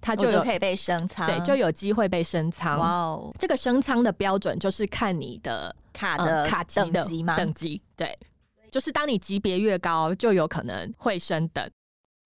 [0.00, 2.78] 它就有可以被升舱，对，就有机会被升舱。
[2.78, 7.36] 哇哦，这个升舱的标准就是看你的卡的、嗯、卡级的等级吗？
[7.36, 8.18] 等级对。
[8.70, 11.70] 就是当你级别越高，就有可能会升等，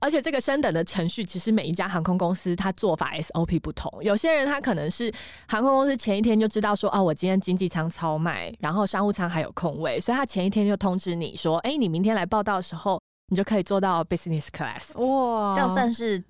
[0.00, 3.88] 而且这个升等的程序，其实每一家航空公司它做法 SOP 不同。
[4.02, 5.12] 有些人他可能是
[5.46, 14.98] 航空公司前一天就知道说，哦，我今天经济舱超卖，然后商务舱还有空位，所以他前一天就通知你说，哎，你明天来报道的时候，你就可以做到 business class。
[14.98, 16.20] 哇，这样算是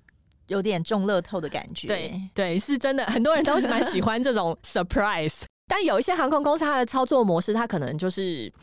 [0.47, 1.87] 有点中乐透的感觉。
[1.87, 5.45] 对对，是真的，很多人都是蛮喜欢这种 surprise。
[5.67, 8.53] 但有一些航空公司它的操作模式，它可能就是。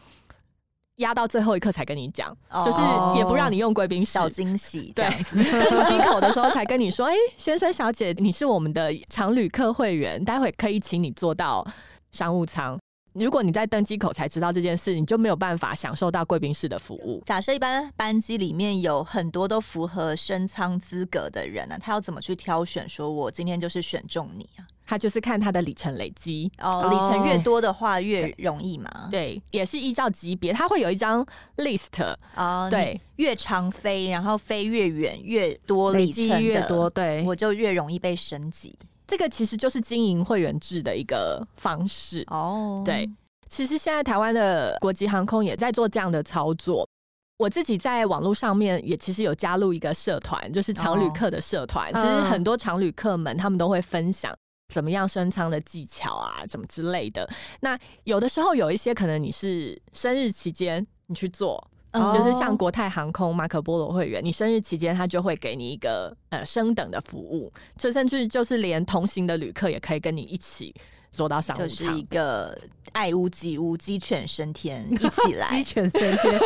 [1.01, 2.79] 压到最后一刻才跟你讲，哦、就是
[3.19, 4.93] 也不让你用贵宾室，小惊喜。
[4.95, 11.67] 对，登机口的时候才跟你说，哎、欸，先生小姐，你是我们的常旅客会员，待会可以请你坐到
[12.11, 12.79] 商务舱。
[13.15, 17.21] 如果你在登机口才知道这件事，你就没有办法享受到贵宾室的服务。
[17.27, 22.89] 假设一般班机里面有很多都符合升舱资格的人呢、啊，他要怎么去挑选？
[22.89, 24.63] 说我今天就是选中你啊？
[24.87, 29.09] 他就是看他的里程累积哦，里程越多的话越容易嘛。
[29.11, 31.25] 对，也是依照级别，他会有一张
[31.59, 32.03] list
[32.35, 32.69] 啊、哦。
[32.71, 38.77] 对，越长飞，然后飞越远，越多里程越多，对，我就越容易被升级。
[39.07, 42.83] 这个其实就是经营会员制的一个方式哦。
[42.85, 43.09] 对，
[43.49, 46.89] 其实现在台湾的国际航空也在做这样的操作。
[47.37, 51.91] 我自己在网络上面也其实有加入一个社团，就是常旅客的社团。
[51.95, 54.37] 其实很多常旅客们他们都会分享
[54.71, 57.29] 怎么样升舱的技巧啊，什么之类的。
[57.61, 61.63] 那有的时候有一些可能你是生日期间你去做。
[61.93, 70.73] 嗯，就是像国泰航空、马可波罗会员，你生日期间他就会给你一个呃升等的服务，就甚至就是连同行的旅客也可以跟你一起
[71.11, 72.57] 坐到商务舱，就是一个
[72.93, 76.41] 爱屋及乌、鸡犬升天一起来， 鸡犬升天。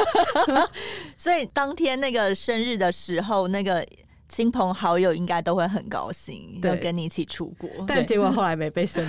[1.18, 3.86] 所以当天那个生日的时候，那个。
[4.34, 7.70] 亲朋好友应该都会很高兴，要跟你一起出国。
[7.86, 9.00] 但结果后来没被升，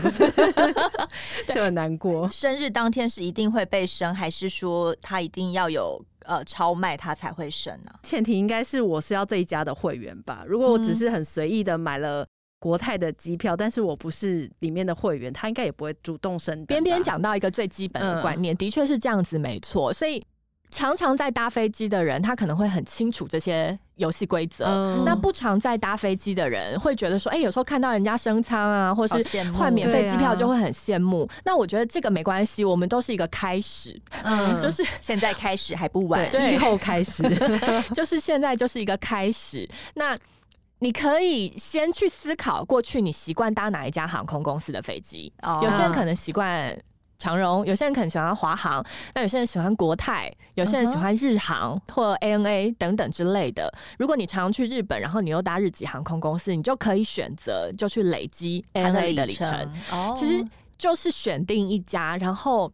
[1.52, 2.30] 就很难过。
[2.30, 7.92] 生日当天是一定会被升，还是说他一定要有呃超卖他才会升呢？
[8.04, 10.44] 前提应该是我是要这一家的会员吧。
[10.46, 12.24] 如果我只是很随意的买了
[12.60, 16.64] 国泰的机票，但是我不是里面的会员，他应该也不会主动升。
[16.68, 19.92] 边边讲到一个最基本的观念，嗯、的确是这样子，没错。
[19.92, 20.24] 所以。
[20.72, 24.66] 常常在搭飞机的人，他可能会很清楚这些游戏规则。
[24.66, 31.28] 嗯、那不常在搭飞机的人，会觉得说，哎、欸，有时候看到人家升舱啊，或是换免费机票，就会很羡慕。
[31.44, 37.24] 那我觉得这个没关系，我们都是一个开始，嗯， 就是现在开始还不晚，以后开始，
[37.94, 39.68] 就是现在就是一个开始。
[39.96, 40.18] 那
[40.80, 45.32] 你可以先去思考，过去你习惯搭哪一家航空公司的飞机？
[45.42, 46.78] 哦、有些人可能习惯。
[47.26, 53.74] 长荣，有些人可能喜欢华航，那有些人喜欢国泰，有些人喜欢日航或 ANA 等等之类的。
[53.98, 59.50] 如果你常去日本，然后你又搭日籍航空公司，你就可以选择就去累积 ANA 的里程。
[59.92, 60.46] 哦，其实
[60.78, 62.72] 就是选定一家，然后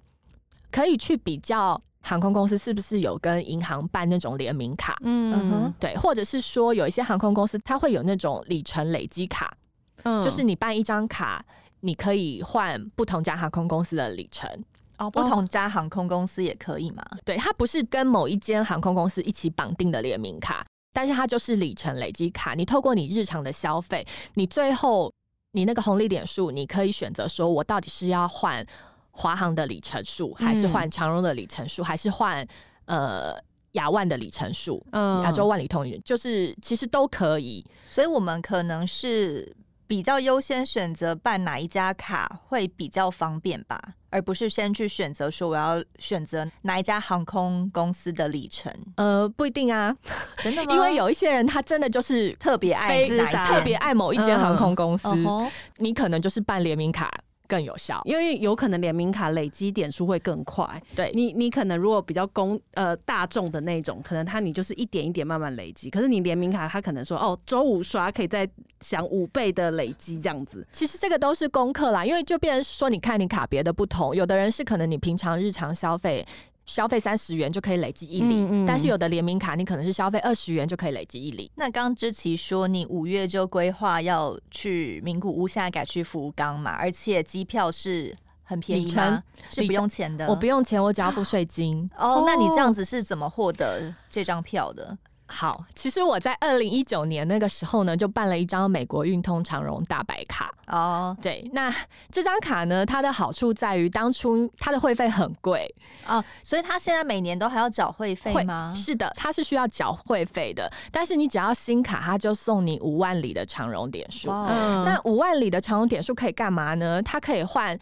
[0.70, 4.98] 可以去比较航空公司是不是有跟银行办那种联名卡。
[5.04, 9.56] 嗯哼，对，或者是说有一些航空公司它会有那种里程累积卡，
[10.04, 11.42] 嗯，就是你办一张卡。
[11.82, 14.50] 你可以换不同家航空公司的里程
[14.98, 17.04] 哦，不同家航空公司也可以吗？
[17.26, 20.64] 对，它不是跟某一间航空公司一起绑定的联名卡，
[20.94, 22.54] 但是它就是里程累积卡。
[22.54, 24.06] 你透过你日常的消费，
[24.36, 25.12] 你最后
[25.54, 28.64] 你那个红利点数，你可以选择说，我到底是要换
[29.10, 32.48] 华航的里程数，还是换长荣的里程数，还是换
[32.86, 33.36] 呃
[33.72, 34.86] 亚万的里程数？
[34.92, 37.66] 嗯，亚洲万里通就是其实都可以。
[37.90, 39.52] 所以我们可能是。
[39.92, 43.78] 比较优先选择办哪一家卡会比较方便吧，
[44.10, 48.74] 而不是先去选择说我要选择哪一家航空公司的里程。
[48.96, 49.94] 呃，不一定啊，
[50.38, 50.72] 真的吗？
[50.74, 53.06] 因为有一些人他真的就是特别爱
[53.46, 57.12] 特别爱某一间航空公司，嗯、你可能就是办联名卡。
[57.52, 60.82] 更有效，因为有可能联名卡累积点数会更快。
[60.96, 65.90] 对你，你可能如果比较公呃大众的那种，可能他你就是一点一点慢慢累积。
[65.90, 68.50] 可是你联名卡，他可能说哦，周五刷可以再
[68.80, 70.66] 享五倍的累积这样子。
[70.72, 76.26] 其实这个都是功课啦，因为就变成说，你看你卡别的不同，有的人是可能你平常日常消费。
[76.66, 81.52] 消费三十元就可以累积一里，嗯嗯，但是有的联名卡你可能是消费二十元就可以累积一里。
[81.56, 89.24] 那刚刚芝萁说你五月就规划要去名古屋，现在改去福冈嘛，而且机票是很便宜吗？
[89.50, 90.28] 是不用钱的？
[90.28, 91.90] 我不用钱，我只要付税金。
[91.98, 94.98] 哦，那你这样子是怎么获得这张票的？
[95.32, 100.54] 好，其实我在二零一九年那个时候呢，就办了一张美国运通长荣大白卡。
[100.68, 101.74] 哦，对，那
[102.12, 105.74] 这张卡呢，它的好处在于当初它的会费很贵
[106.06, 108.74] 哦，所以它现在每年都还要缴会费吗？
[108.76, 110.70] 是的，它是需要缴会费的。
[110.92, 114.30] 但是你只要新卡，它就送你五万里的长荣点数。
[114.30, 117.02] 哦，那五万里的长荣点数可以干嘛呢？
[117.02, 117.78] 它可以换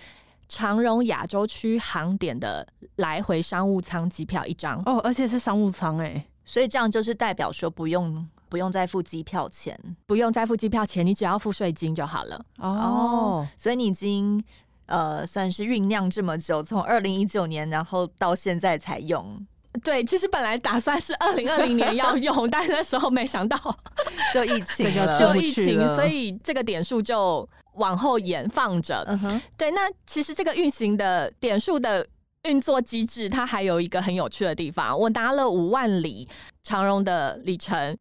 [0.47, 4.81] 长荣亚洲区航点的来回商务舱机票一张。
[4.85, 6.25] 哦，而且是商务舱哎。
[6.49, 12.43] 所以这样就是代表说不用不用再付机票钱，不用再付机票钱，你只要付税金就好了。
[12.57, 14.43] 哦，所以你已经
[14.87, 19.45] 呃算是酝酿这么久，从二零一九年然后到现在才用。
[19.83, 23.55] 对，其实本来打算是二零二零年要用，但那时候没想到
[24.33, 29.03] 就疫情了，就疫情，所以这个点数就往后延放着。
[29.05, 32.07] 嗯哼，对，那其实这个运行的点数的。
[32.43, 34.97] 运作机制，它还有一个很有趣的地方。
[34.97, 36.27] 我拿了五万里
[36.63, 37.97] 长荣的里程，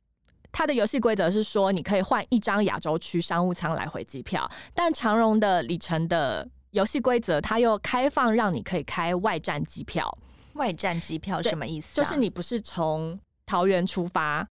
[0.52, 4.48] 它的游戏规则是说，你可以换一张亚洲区商务舱来回机票。
[4.74, 10.16] 但长荣的里程的游戏规则，它又开放让你可以开外站机票。
[10.54, 12.04] 外站机票什么意思啊？
[12.04, 14.46] 就是你不是从桃园出发。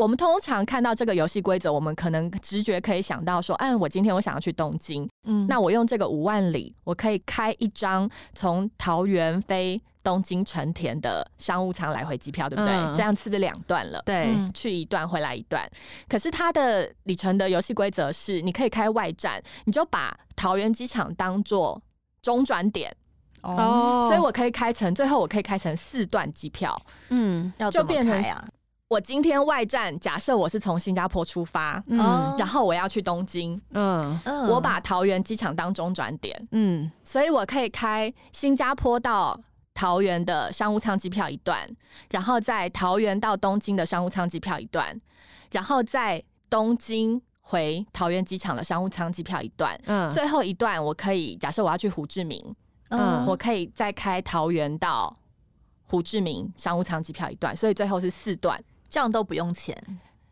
[0.00, 12.74] 我们通常看到这个游戏规则，我们可能直觉可以想到说，嗯，我今天我想要去东京，嗯，那我用这个五万里，我可以开一张从桃园飞东京成田的商务舱来回机票，对不对？
[12.74, 14.00] 嗯、这样是不是两段了？
[14.06, 15.70] 对，去一段回来一段。
[16.08, 21.78] 可是它的里程的游戏规则是，你可以开外站，你就把桃园机场当做
[22.22, 22.90] 中转点
[23.42, 26.80] 哦，所以我可以开成最后我可以开成四段机票，
[27.10, 28.42] 嗯，要怎么开啊？
[28.90, 34.18] 我今天外站，假设我是从新加坡出发，嗯，然后我要去东京，嗯，
[34.48, 39.40] 我把桃园机场当中转点，嗯，所以我可以开新加坡到
[39.74, 41.70] 桃园的商务舱机票一段，
[42.10, 45.00] 然后在桃园到东京的商务舱机票一段，
[45.52, 52.44] 然后在东京回桃园机场的商务舱机票一段，嗯，最后一段我可以假设我要去胡志明，
[52.88, 55.16] 嗯，我可以再开桃园到
[55.84, 58.60] 胡志明商务舱机票一段，所以最后是四段。
[58.90, 59.74] 这样都不用钱，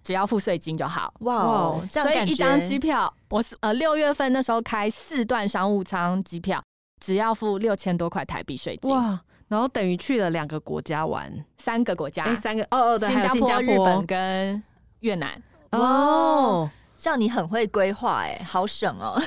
[0.03, 1.15] 只要付税金就好。
[1.21, 6.61] 哇 Wow, 这样，所以一张机票，我是呃六月份那时候开四段商务舱机票，
[7.01, 8.91] 只要付六千多块台币税金。
[8.91, 14.63] 哇，然后等于去了两个国家玩，三个国家，哎，三个哦哦，对，新加坡、日本跟
[15.01, 15.41] 越南。
[15.71, 19.21] 哦，这样你很会规划，哎，好省哦。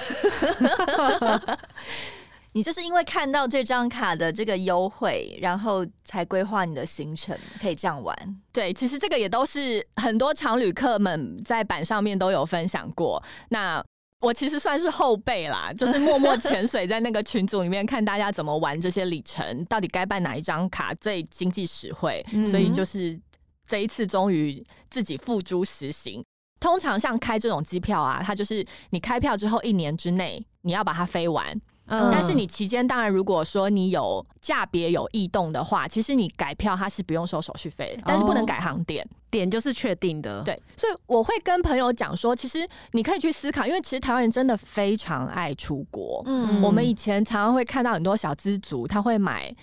[2.54, 8.14] 你就是因为看到这张卡的这个优惠，然后才规划你的行程，可以这样玩。
[8.52, 13.24] 对，其实这个也都是很多常旅客们在板上面都有分享过。
[13.50, 13.82] 那
[14.20, 22.24] 我其实算是后辈啦，就是默默潜水在那个群组里面看大家怎么玩这些里程，到底该办哪一张卡最经济实惠。
[22.34, 23.20] 嗯、所以就是
[23.66, 26.24] 这一次终于自己付诸实行。
[26.60, 31.60] 通常像开这种机票啊，它就是你开票之后一年之内你要把它飞完。
[31.92, 40.42] 嗯、但是你期间当然，如果说你有价别有异动的话，其实你改票它是不用收手续费，但是不能改航点，点就是确定的。
[40.44, 46.24] 对，所以我会跟朋友讲说，其实你可以去思考，因为其实台湾人真的非常爱出国。
[46.26, 49.54] 嗯，我们以前常常会看到很多小资族，他会买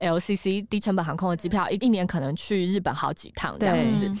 [0.00, 4.12] LCC 低成本航空的机票，一一年可能去日本好几趟这样子。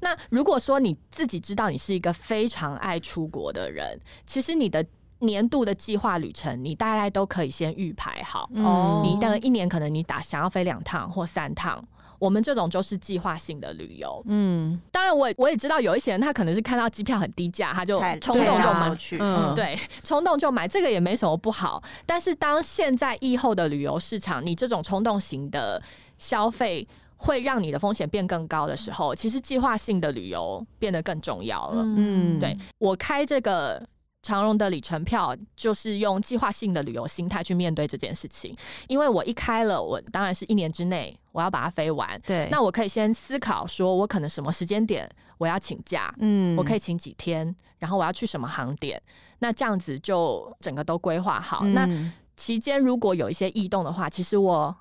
[0.00, 4.86] 那如果说你自己知道你是一个非常爱出国的人，其实你的。
[5.20, 8.44] 年度的计划旅程，你大概都可以先预排好。
[8.56, 11.82] 哦、嗯，你等一年可能你打想要飞两趟或三趟，
[12.18, 14.22] 我们这种就是计划性的旅游。
[14.26, 19.16] 嗯，当然我我也知道有一些人他可能是看到机票很低价，他就冲动就买去。
[19.18, 21.82] 嗯，对， 冲动就买这个也没什么不好。
[22.04, 25.82] 但是当现在疫后的旅游市场，你这种冲动型的
[26.18, 26.86] 消费
[27.16, 31.82] 会让你的风险变更高的时候，其实计划性的旅游变得更重要了。
[31.82, 33.82] 嗯，对，我开这个。
[34.26, 38.56] 长荣的里程票就是用计划性的旅游心态去面对这件事情，
[38.88, 42.20] 因为我一开了，我当然是一年之内我要把它飞完。
[42.26, 45.08] 对，那我可以先思考，说我可能什么时间点
[45.38, 49.00] 我要请假，嗯，我可以请几天，然后我要去什么航点，
[49.38, 51.60] 那这样子就整个都规划好。
[51.62, 54.74] 嗯、那期间如果有一些异动的话，其实我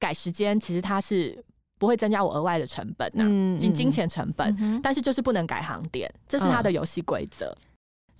[0.00, 1.40] 改时间，其实它是
[1.78, 3.30] 不会增加我额外的成本呐、啊，
[3.60, 7.46] 金、嗯、金钱成本，嗯、但是就是不能改航点，这是它的游戏规则。
[7.46, 7.68] 嗯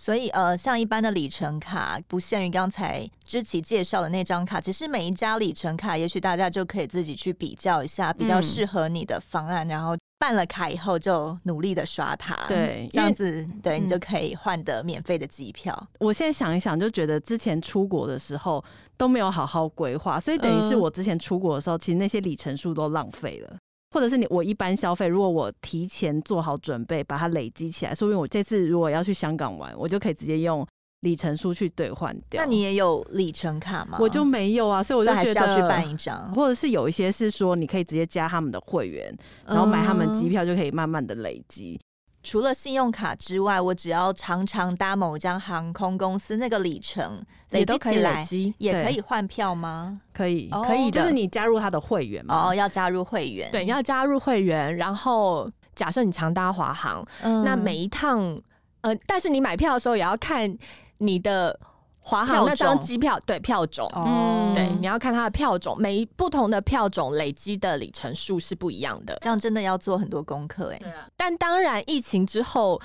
[0.03, 15.73] 所以，呃，像一般的里程卡，不限于刚才芝琪介绍的那张卡，其实每一家里程卡，也许大家就可以自己去比较一下，比较适合你的方案，嗯、然后办了卡以后就努力的刷它，对，这样子，对你就可以换得免费的机票。
[16.01, 18.65] 我现在想一想，就觉得之前出国的时候
[18.97, 23.57] 都没有好好规划，所以等于是我之前出国的时候，其实那些里程数都浪费了。
[23.93, 30.67] 或者是你我一般消费，如果我提前做好准备，把它累积起来，说不定我这次如果要去香港玩，我就可以直接用
[31.01, 32.43] 里程数去兑换掉。
[32.43, 33.99] 那你也有里程卡吗？
[34.01, 39.15] 我就没有啊，所以我就觉得要去办一张，或者是有一些是说你可以直接加他们的会员，
[39.47, 41.79] 然后买他们机票就可以慢慢的累积。
[42.23, 47.21] 除了信用卡之外，我只要常常搭某家航空公司，那个里程
[47.51, 48.27] 累积起来
[48.59, 50.01] 也可以换票吗？
[50.13, 52.49] 可以，可以，就是你加入他的会员嘛。
[52.49, 54.77] 哦，要加入会员，对，你要加入会员。
[54.77, 58.39] 然后假设你常搭华航，嗯、那每一趟，
[58.83, 60.57] 呃，但是你买票的时候也要看
[60.99, 61.59] 你的。
[62.05, 70.79] 华航那张机票，对，票种，嗯，对，你要看它的票种，每一不同的票种累积的里程数是不一样的，这样真的要做很多功课哎。
[70.79, 71.07] 对啊。
[71.17, 72.81] 但当然，疫情之后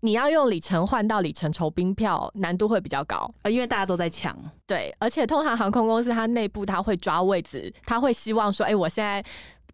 [0.00, 4.36] 你要用里程换到里程酬宾票，难度会比较高，呃，因为大家都在抢。
[4.66, 9.24] 对，而且通常航空公司它内部它会抓位置，它会希望说，哎、欸，我现在。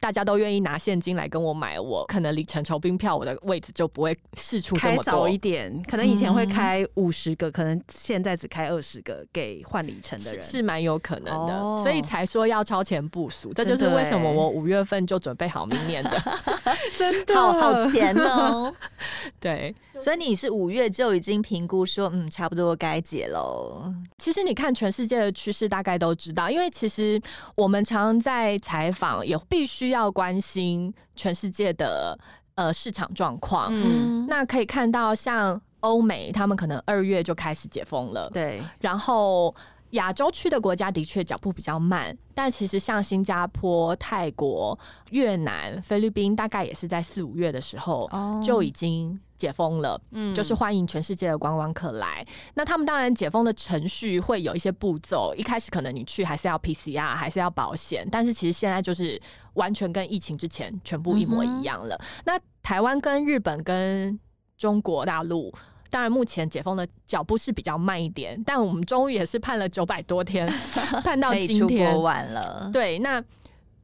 [0.00, 5.82] 大家都愿意拿现金来跟我买，我可能里程酬宾票，我的位置就不会释出这么多，开少一点。
[5.84, 11.80] 可能以前会开五十个，嗯，可能现在只开二十个给换里程的人，是蛮有可能的，哦。
[11.82, 16.22] 所以才说要超前部署，这就是为什么我五月份就准备好明年的，
[16.98, 18.74] 真的 好好前哦。
[19.40, 23.92] 对，所以你是五月就已经评估说，嗯，差不多该解喽。
[24.18, 27.20] 其实你看全世界的趋势，大概都知道，因为其实
[27.54, 29.85] 我们常常在采访，也必须。
[29.86, 32.18] 需要关心全世界的
[32.56, 38.60] 呃市场状况，嗯，那可以看到像欧美，他们可能二月就开始解封了，对。
[38.80, 39.54] 然后
[39.90, 44.76] 亚洲区的国家的确脚步比较慢，但其实像新加坡、泰国、
[45.10, 48.10] 越南、菲律宾，大概也是在四五月的时候
[48.42, 49.20] 就已经。
[49.36, 52.26] 解封了，嗯，就是欢迎全世界的观光客来。
[52.54, 59.20] 那他们当然解封的程序会有一些步骤，一开始可能你去还是要 PCR，还是要保险，但是其实现在就是
[59.56, 61.94] 完全跟疫情之前全部一模一样了。
[61.96, 64.18] 嗯、那台湾跟日本跟
[64.56, 65.52] 中国大陆，
[65.90, 70.46] 当然目前解封的脚步是比较慢一点，但我们终于也是盼了九百多天，
[71.04, 72.70] 盼到今天出国完了。
[72.72, 73.22] 对，那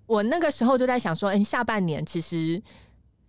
[0.07, 2.63] 我那个时候就在想说，嗯、欸，下半年其实。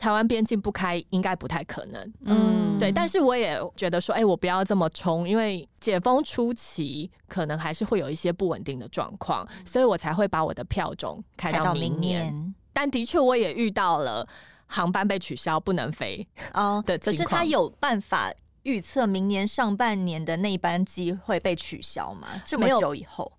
[0.04, 2.92] 台湾边境不开应该不太可能，嗯，对。
[2.92, 12.54] 但是我也觉得说，哎、欸，我不要这么冲，因为解封初期可能还是会有一些不稳定的状况，所以我才会把我的票种开到明年。
[12.74, 14.28] 但的确，我也遇到了
[14.68, 17.18] 航班被取消不能飞哦的情况。
[17.18, 18.30] 可是他有办法
[18.64, 22.28] 预测明年上半年的那班机会被取消吗？
[22.44, 23.32] 这么久以后？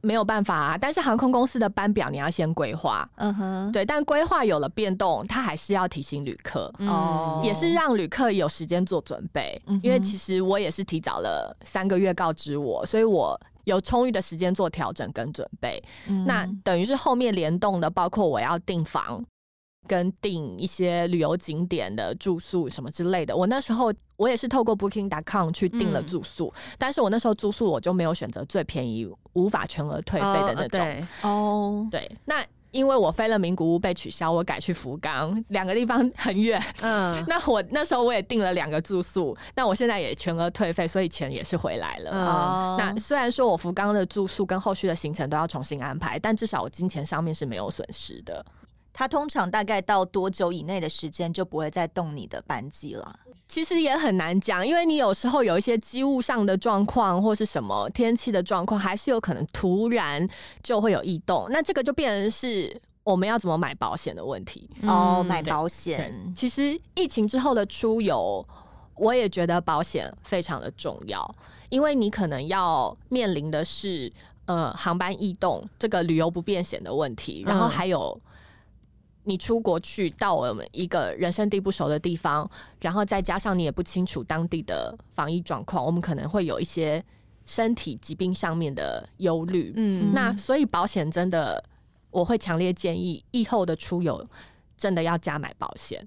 [0.00, 19.24] 没有办法啊，但是航空公司的班表你要先规划，嗯哼，对，但规划有了变动，他还是要提醒旅客，哦、嗯，也是让旅客有时间做准备，嗯，因为其实我也是提早了三个月告知我，所以我有充裕的时间做调整跟准备，嗯、那等于是后面联动的，包括我要订房。
[19.86, 31.06] 跟订一些旅游景点的住宿什么之类的，我那时候我也是透过 Booking.com 去订了住宿，嗯，但是我那时候住宿我就没有选择最便宜、无法全额退费的那种。
[31.22, 36.62] 哦，对，那因为我飞了名古屋被取消，我改去福冈，两个地方 很远。
[36.82, 42.10] 嗯， 那我那时候我也订了两个住宿，那我现在也全额退费，所以钱也是回来了。
[42.12, 48.44] 哦，那虽然说我福冈的住宿跟后续的行程都要重新安排，但至少我金钱上面是没有损失的。
[49.00, 53.18] 他通常大概到多久以内的时间就不会再动你的班机了？
[53.48, 60.28] 其实也很难讲，因为你有时候有一些机务上的状况，或是什么天气的状况，还是有可能突然
[60.62, 61.46] 就会有异动。
[61.48, 64.82] 那这个就变成是我们要怎么买保险的问题哦。
[64.82, 68.46] 嗯 oh, 买保险，其实疫情之后的出游，
[68.96, 71.34] 我也觉得保险非常的重要，
[71.70, 74.12] 因为你可能要面临的是
[74.44, 78.20] 呃航班异动这个旅游不便险的问题，然后还有。
[79.24, 82.50] 你出国去到我们一个人生地不熟的地方，
[82.80, 87.04] 然后再加上你也不清楚当地的防疫状况，我们可能会有一些
[87.44, 89.72] 身体疾病上面的忧虑。
[89.76, 91.62] 嗯，那所以保险真的，
[92.10, 94.26] 我会强烈建议以后的出游
[94.76, 96.04] 真的要加买保险。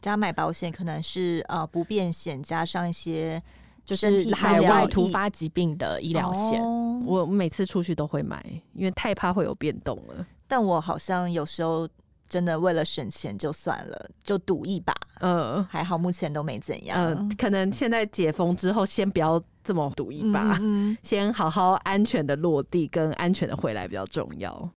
[0.00, 3.42] 加买保险可能是呃不便险加上一些
[3.84, 6.62] 就是海外突发疾病的医疗险。
[6.62, 10.24] 哦，我每次出去都会买，因为太怕会有变动了。
[10.46, 11.88] 但我好像有时候。
[12.32, 14.94] 真的为了省钱就算了，就赌一把。
[15.20, 16.98] 嗯，还好目前都没怎样。
[16.98, 24.70] 嗯，可能现在解封之后，先不要这么赌一把，嗯， 先好好安全的落地跟安全的回来比较重要。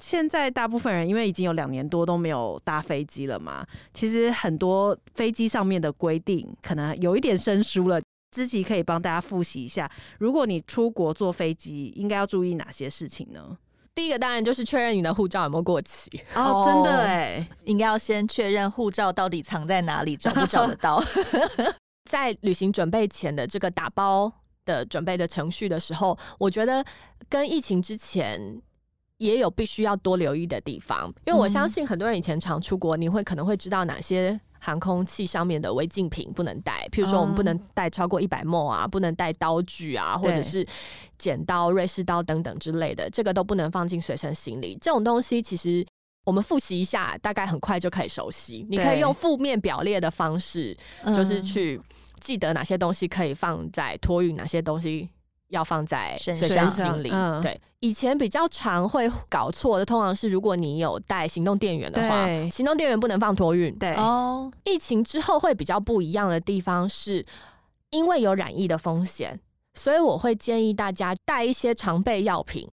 [0.00, 3.64] 现在大部分人因为已经有两年多都没有搭飞机了嘛，
[3.94, 8.00] 其实很多飞机上面的规定可能有一点生疏了。
[8.32, 13.58] 自己可以帮大家复习一下，如果你出国坐飞机，应该要注意哪些事情呢？
[13.94, 21.02] 第一个当然就是确认你的护照有没有过期哦，真的哎，应该要先确认护照到底藏在哪里，找不找得到。
[22.10, 24.32] 在旅行准备前的这个打包
[24.64, 26.84] 的准备的程序的时候，我觉得
[27.28, 28.60] 跟疫情之前
[29.18, 34.40] 也有必须要多留意的地方，因为我相信很多人以前常出国，你会可能会知道哪些。
[34.60, 40.64] 航空器上面的违禁品不能带，譬如说我们不能带超过一百 ml 啊，不能带刀具啊，或者是
[41.18, 44.76] 剪刀、瑞士刀等等之类的，这个都不能放进随身行李。
[44.80, 45.84] 这种东西其实
[46.24, 48.66] 我们复习一下，大概很快就可以熟悉。
[48.68, 51.80] 你可以用负面表列的方式，就是去
[52.20, 55.08] 记得哪些东西可以放在托运，哪些东西
[55.50, 57.10] 要放在随身行李。
[57.12, 63.72] 嗯、对，以前比较常会搞错的，通常是如果你有带行动电源的话，行动电源不能放托运。
[63.78, 67.24] 对哦，疫情之后会比较不一样的地方是，
[67.90, 69.38] 因为有染疫的风险，
[69.74, 72.68] 所以我会建议大家带一些常备药品。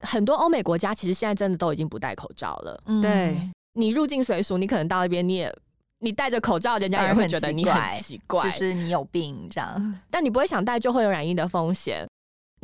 [0.00, 2.82] 很多欧美国家其实现在真的都已经不戴口罩了。
[2.86, 5.54] 嗯、对，你入境随俗，你可能到那边你也。
[6.04, 10.00] 你戴着口罩，人家也会觉得你很奇怪，就是你有病这样。
[10.10, 12.04] 但你不会想戴，就会有染疫的风险。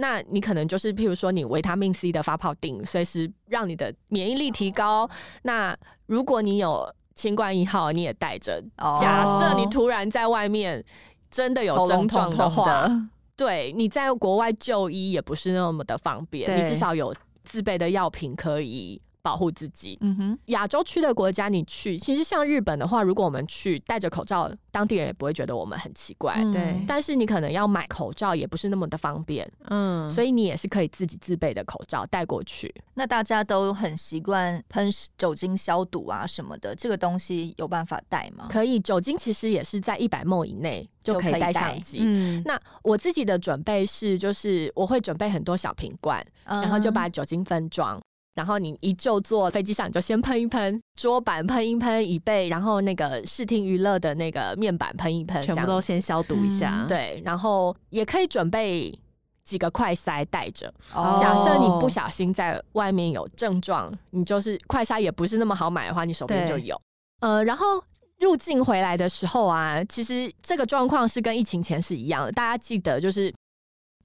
[0.00, 5.10] 那你可能就是，譬如说，你维他命 C 的发泡顶，随时让你的免疫力提高。
[5.42, 5.76] 那
[6.06, 8.62] 如果你有新冠一号，你也带着。
[9.00, 10.84] 假设你突然在外面
[11.28, 12.88] 真的有症状的话，
[13.36, 16.56] 对，你在国外就医也不是那么的方便。
[16.56, 19.02] 你至少有自备的药品可以。
[19.22, 19.98] 保护自己。
[20.00, 26.34] 嗯哼，亚洲区的国家你去，其实像日本的话，如果我们去戴着口罩，当地人也不会觉得我们很奇怪。
[26.52, 29.50] 对、嗯，但是你可能要买口罩，也不是那么的方便。
[29.68, 32.74] 嗯，所以你也是可以自己自备的口罩带过去。
[32.94, 38.48] 那大家都很习惯喷酒精消毒啊什么的，这个东西有办法带吗？
[38.50, 41.98] 可以，酒精其实也是在一百 ml 以内就可以带上机。
[42.00, 48.00] 嗯，那我自己的准备是，就是我会准备很多小瓶罐，嗯、然后就把酒精分装。
[48.38, 56.84] 然后你一就坐飞机上，你就先喷一喷桌板，喷一喷椅背，然后那个视听娱乐的那个面板喷一喷，全部都先消毒一下。
[56.84, 58.96] 嗯、对，然后也可以准备
[59.42, 60.72] 几个快塞带着。
[60.94, 66.80] 哦、假设你不小心在外面有症状，你就是快塞也不是那么好买的话，你手边就有。
[67.18, 67.82] 呃，然后
[68.20, 72.30] 入境回来的时候啊，其实这个状况是跟疫情前是一样的。
[72.30, 73.34] 大家记得就是。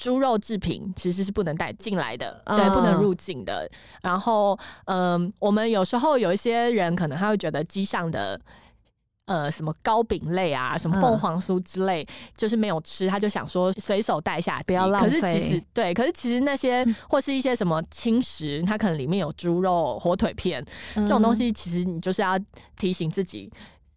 [0.04, 3.70] 猪肉制品其实是不能带进来的，嗯、对，不能入境的。
[4.02, 8.38] 然后，嗯，我们有时候有一些人可能他会觉得机上的
[9.28, 15.22] 呃什么糕饼类啊，什么凤凰酥之类，嗯、就是没有吃，他就想说随手带下机，不要浪费。
[15.22, 20.62] 可是其实对，可是其实那些或是一些什么轻食，它可能里面有猪肉、火腿片、
[20.96, 22.38] 嗯、这种东西，其实你就是要
[22.76, 23.50] 提醒自己。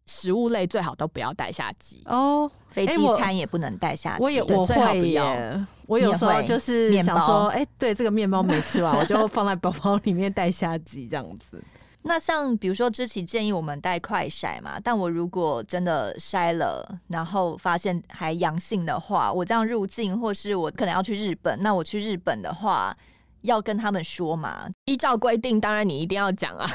[0.06, 4.22] 食物类最好都不要带下机哦，飞机餐也不能带下机。
[4.22, 11.62] 我也我会耶，我有时候就是想说，哎，对，这个面包没吃完， 我就放在包包里面带下机这样子。
[12.02, 22.96] 那像比如说，之前建议我们带快筛嘛，但我如果真的筛了，然后发现还阳性的话，我这样入境，或是我可能要去日本，那我去日本的话。
[23.42, 24.68] 要跟他们说嘛？
[24.86, 26.66] 依照规定，当然你一定要讲啊。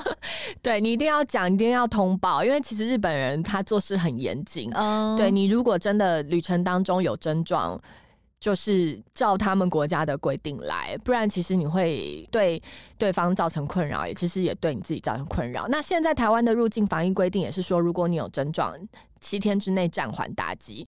[0.62, 4.70] 对，你一定要讲，一定要通报，因为其实日本人他做事很严谨。
[4.74, 7.80] 嗯，对，你如果真的旅程当中有症状，
[8.38, 12.62] 就是照他们国家的规定来，不然其实你会对
[12.98, 15.66] 对方造成困扰，也其实也对你自己造成困扰。
[15.68, 18.74] 那现在台湾的入境防疫规定也是说，如果你有症状，
[19.20, 20.86] 七天之内暂缓搭机。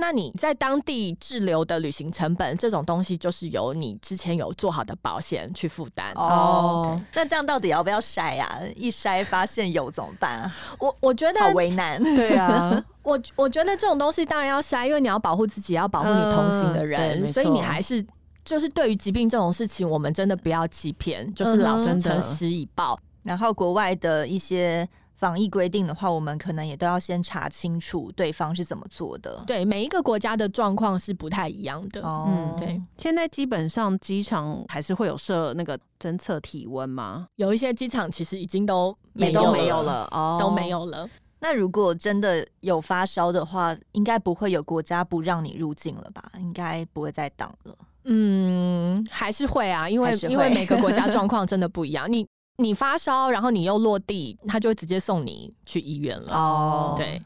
[0.00, 7.00] 那你在当地滞留的旅行成本这种东西，就是由你之前有做好的保险去负担哦。
[7.14, 8.60] 那这样到底要不要筛啊？
[8.76, 10.54] 一筛发现有怎么办啊？
[10.78, 12.00] 我我觉得好为难。
[12.00, 18.06] 对啊， 我我觉得这种东西当然要筛，因为你要保护自己，要保护你同行的人，嗯、所以你还是
[18.44, 22.96] 就是对于疾病这种事情，我们真的不要欺骗，就是老实诚实以报。
[23.24, 24.88] 然后国外的一些。
[25.18, 29.42] 防疫规定的话，我们可能也都要先查清楚对方是怎么做的。
[29.44, 32.00] 对，每一个国家的状况是不太一样的。
[32.02, 32.80] 哦、嗯，对。
[32.96, 37.26] 现在基本上机场还是会有设那个侦测体温吗？
[37.34, 41.08] 有一些机场其实已经都没都没有了，哦，都没有了。
[41.40, 46.30] 那如果真的有发烧的话，应该不会有国家不让你入境了吧？
[46.38, 47.74] 应该不会再挡了。
[48.04, 52.10] 嗯，还是会啊，因为因为每个国家 状况真的不一样。
[52.10, 52.24] 你。
[52.60, 56.34] 你发烧，然后你又落地，他就会直接送你去医院了。
[56.34, 57.22] 哦，对，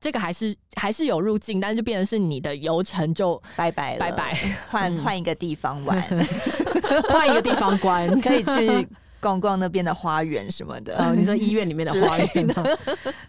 [0.00, 4.34] 这个还是还是有入境，但是就变成是你的游程就拜拜了，拜拜，
[4.70, 6.00] 换换一个地方玩，
[7.10, 8.88] 换一个地方关，可以去。
[9.26, 12.54] 逛逛那边的花园什么的，哦，你说医院里面的 花园呢？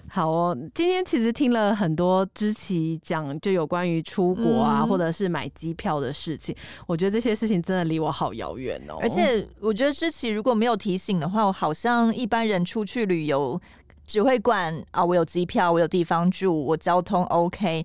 [0.08, 6.56] 好哦，今天其实听了很多芝奇讲，就有关于出国啊，嗯、或者是买机票的事情。
[6.86, 9.00] 我觉得这些事情真的离我好遥远哦。
[9.02, 13.60] 而且我觉得芝奇如果没有提醒的话，我好像一般人出去旅游
[14.06, 17.84] 只会管啊，我有机票，我有地方住，我交通 OK。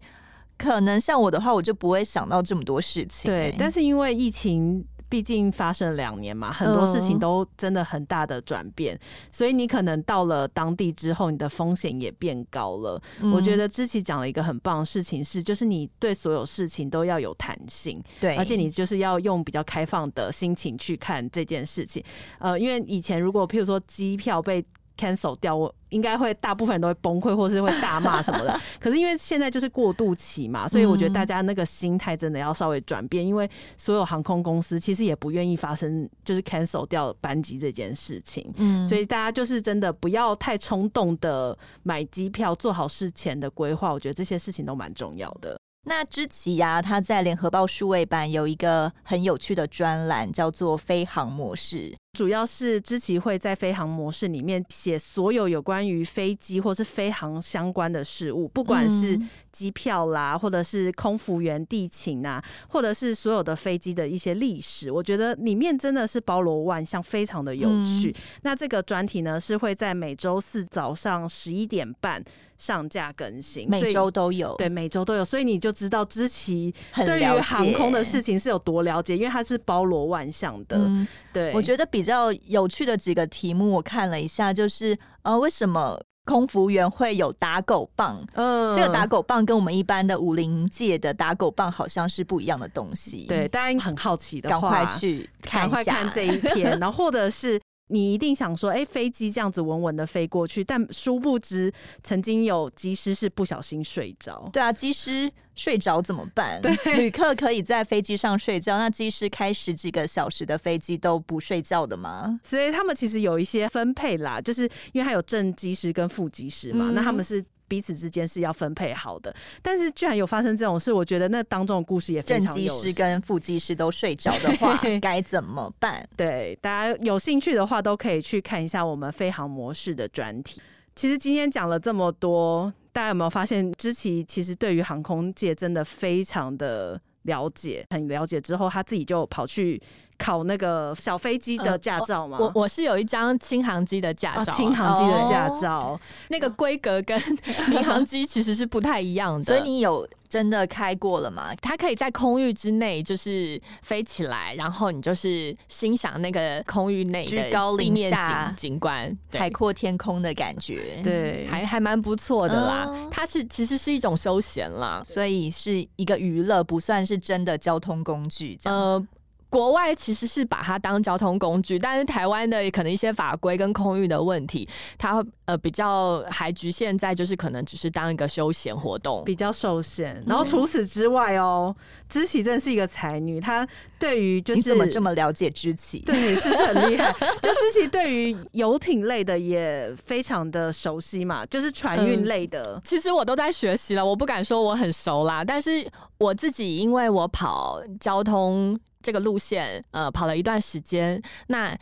[0.59, 3.51] 可能像我的话，我就不会想到这么多事情，欸。
[3.51, 4.85] 对，但是因为疫情。
[5.13, 9.01] 毕竟发生了两年嘛，很多事情都真的很大的转变，嗯、
[9.31, 12.99] 所以你可能到了当地之后，你的风险也变高了。
[13.21, 22.03] 嗯、我觉得知琪讲了一个很棒的事情是，就是你对所有事情都要有弹性，对，而且你就是要用比较开放的心情去看这件事情。
[22.39, 24.65] 呃，因为以前如果譬如说机票被
[24.97, 28.61] cancel 掉，我应该会大部分人都会崩溃，或是会大骂什么的。
[28.81, 38.53] 可是因为现在就是过渡期嘛，所以我觉得大家那个心态真的要稍微转变，因为所有航空公司其实也不愿意发生就是 cancel 掉班机这件事情。
[38.57, 43.93] 嗯，所以大家就是真的不要太冲动的买机票，做好事前的规划。
[43.93, 45.59] 我觉得这些事情都蛮重要的。
[45.85, 51.93] 那之奇呀，他在联合报数位版有一个很有趣的专栏，叫做“飞航模式”。
[52.13, 59.19] 主要是知其会在飞航模式里面写所有有关于飞机或是飞航相关的事物，不管是
[59.51, 68.11] 机票啦，或者是空服员地勤啊，或者是所有的飞机的一些历史，我觉得里面真的是包罗万象，非常的有趣。
[68.11, 72.23] 嗯、那这个专题呢，是会在每周四早上十一点半
[72.59, 80.77] 上架更新，每周都有，对，每周都有，所以你就知道知其对于航空的事情是有多了解，因为它是包罗万象的。
[80.77, 82.02] 嗯、对，我觉得比。
[82.03, 88.21] 比较有趣的几个题目，我看了一下，就是呃，为什么空服员会有打狗棒？
[88.35, 93.27] 嗯，这个打狗棒跟我们一般的武林界的打狗棒好像是不一样的东西。
[93.29, 97.61] 对，大家很好奇的话，赶快去看一下，这一篇，然后或者是。
[97.89, 101.71] 你一定想说，哎、欸，飞机这样子稳稳的飞过去，但殊不知，
[102.03, 104.49] 曾经有机师是不小心睡着。
[104.53, 106.61] 对啊，机师睡着怎么办？
[106.63, 112.41] 对，旅客可以在飞机上睡觉，那机师开十几个小时的飞机都不睡觉的吗？
[112.43, 114.63] 所以他们其实有一些分配啦，就是
[114.93, 117.45] 因为他有正机师跟副机师嘛，嗯、那他们是。
[117.73, 122.69] 彼此之间是要分配好的，但是居然有发生这种事，我觉得那当中的故事也非常有。
[122.69, 126.07] 正机师跟副机师都睡着的话， 该怎么办？
[126.15, 130.61] 对，大家有兴趣的话，都可以去看一下我们飞航模式的专题。
[130.95, 139.81] 其实今天讲了这么多，大家有没有发现，知奇其实对于航空界真的非常的了解，很了解之后，他自己就跑去
[140.19, 142.39] 考那个小飞机的驾照嘛。
[142.39, 147.21] 呃、我我是有一张轻航机的驾照，轻航机的驾照，哦、那个规格跟
[147.69, 149.45] 民航机其实是不太一样的。
[149.45, 151.55] 所以你有真的开过了吗？
[151.61, 161.03] 它可以在空域之内就是飞起来，然后你就是欣赏那个空域内的地面景景观，海阔天空的感觉。
[161.05, 162.87] 对，还还蛮不错的啦。
[162.89, 168.59] 嗯、它是其实是一种休闲啦，所以是一个娱乐，不算是真的交通工具。
[168.65, 169.07] 呃
[169.53, 180.25] 国外其实是把它当交通工具，但是台湾的可能一些法规跟空域的问题，它呃比较还局限在就是可能只是当一个休闲活动，比较受限。
[180.27, 181.77] 然后除此之外哦，
[182.09, 185.99] 知琪真是一个才女，她对于就是你怎么这么了解知琪？
[185.99, 187.13] 对，你是不是很厉害？
[187.43, 192.81] 就知琪对于游艇类的也非常的熟悉嘛，就是船运类的、嗯。
[192.83, 195.87] 其实我都在学习了，我不敢说我很熟啦，但是
[196.17, 198.81] 我自己因为我跑交通。
[199.03, 201.21] 这个路线，呃，跑了一段时间。
[201.49, 201.77] 那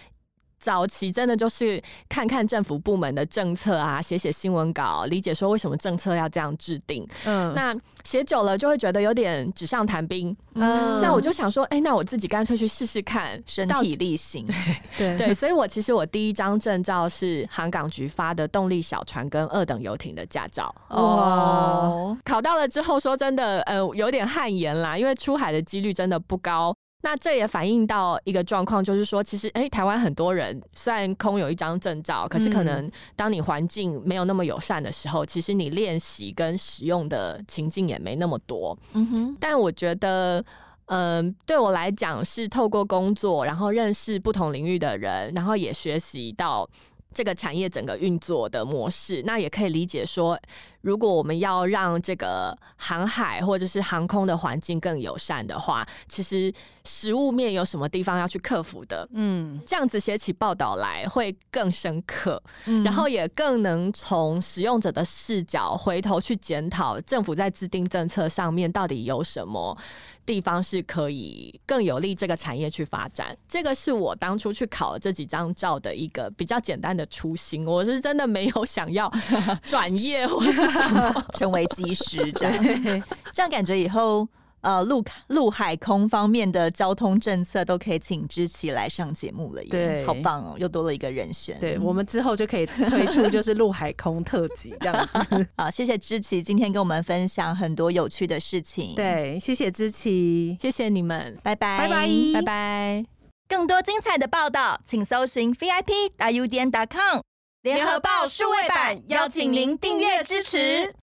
[0.59, 7.03] 早期真的就是看看政府部门的政策啊，写写新闻稿，理解说为什么政策要这样制定。
[7.25, 10.37] 嗯，那写久了就会觉得有点纸上谈兵。
[10.57, 14.47] 嗯，那我就想说，哎，那我自己干脆去试试看，身体力行。
[14.99, 20.75] 对对，所以我其实我第一张证照是航港局发的动力小船跟二等游艇的驾照。
[20.89, 26.77] 哦，考到了之后，说真的，呃，有点汗颜啦，因为出海的几率真的不高。
[27.03, 38.76] 那这也反映到一个状况，就是说，其实哎、欸，台湾很多人虽然空有一张证照，可是可能当你环境没有那么友善的时候，其实你练习跟使用的情境也没那么多。
[38.92, 39.36] 嗯哼。
[39.40, 40.44] 但我觉得，
[40.86, 46.68] 嗯、呃，对我来讲是透过工作，然后认识不同领域的人，然后也学习到
[47.14, 50.38] 这个产业整个运作的模式，那也可以理解说。
[50.83, 56.51] 如果我们要让这个航海或者是航空的环境更友善的话，其实
[56.85, 59.07] 实物面有什么地方要去克服的？
[59.12, 69.76] 嗯，这样子写起报道来会更深刻，嗯，然后也更能从使用者的视角回头去检讨政府在制定政策上面到底有什么
[70.24, 73.37] 地方是可以更有利这个产业去发展。
[73.47, 77.66] 这个是我当初去考这几张照的一个比较简单的初心。
[77.66, 79.12] 我是真的没有想要
[79.62, 80.70] 转业或是。
[81.39, 83.03] 成为机师这样，
[83.33, 84.29] 这样感觉以后
[84.62, 91.59] 呃陆陆海空方面的交通政策都可以请芝琪来上节目了耶，对，好棒哦，又多了一个人选。
[91.59, 95.47] 对，我们之后就可以推出就是陆海空特辑这样子。
[95.57, 98.95] 好，谢谢芝琪今天跟我们分享很多有趣的事情。
[98.95, 103.07] 对，谢谢芝琪，谢谢你们，拜拜，拜拜，拜拜。
[103.49, 107.30] 更多精彩的报道，请搜寻 VIP 大 U 点 com。
[107.62, 110.94] 联合报数位版，邀请您订阅支持。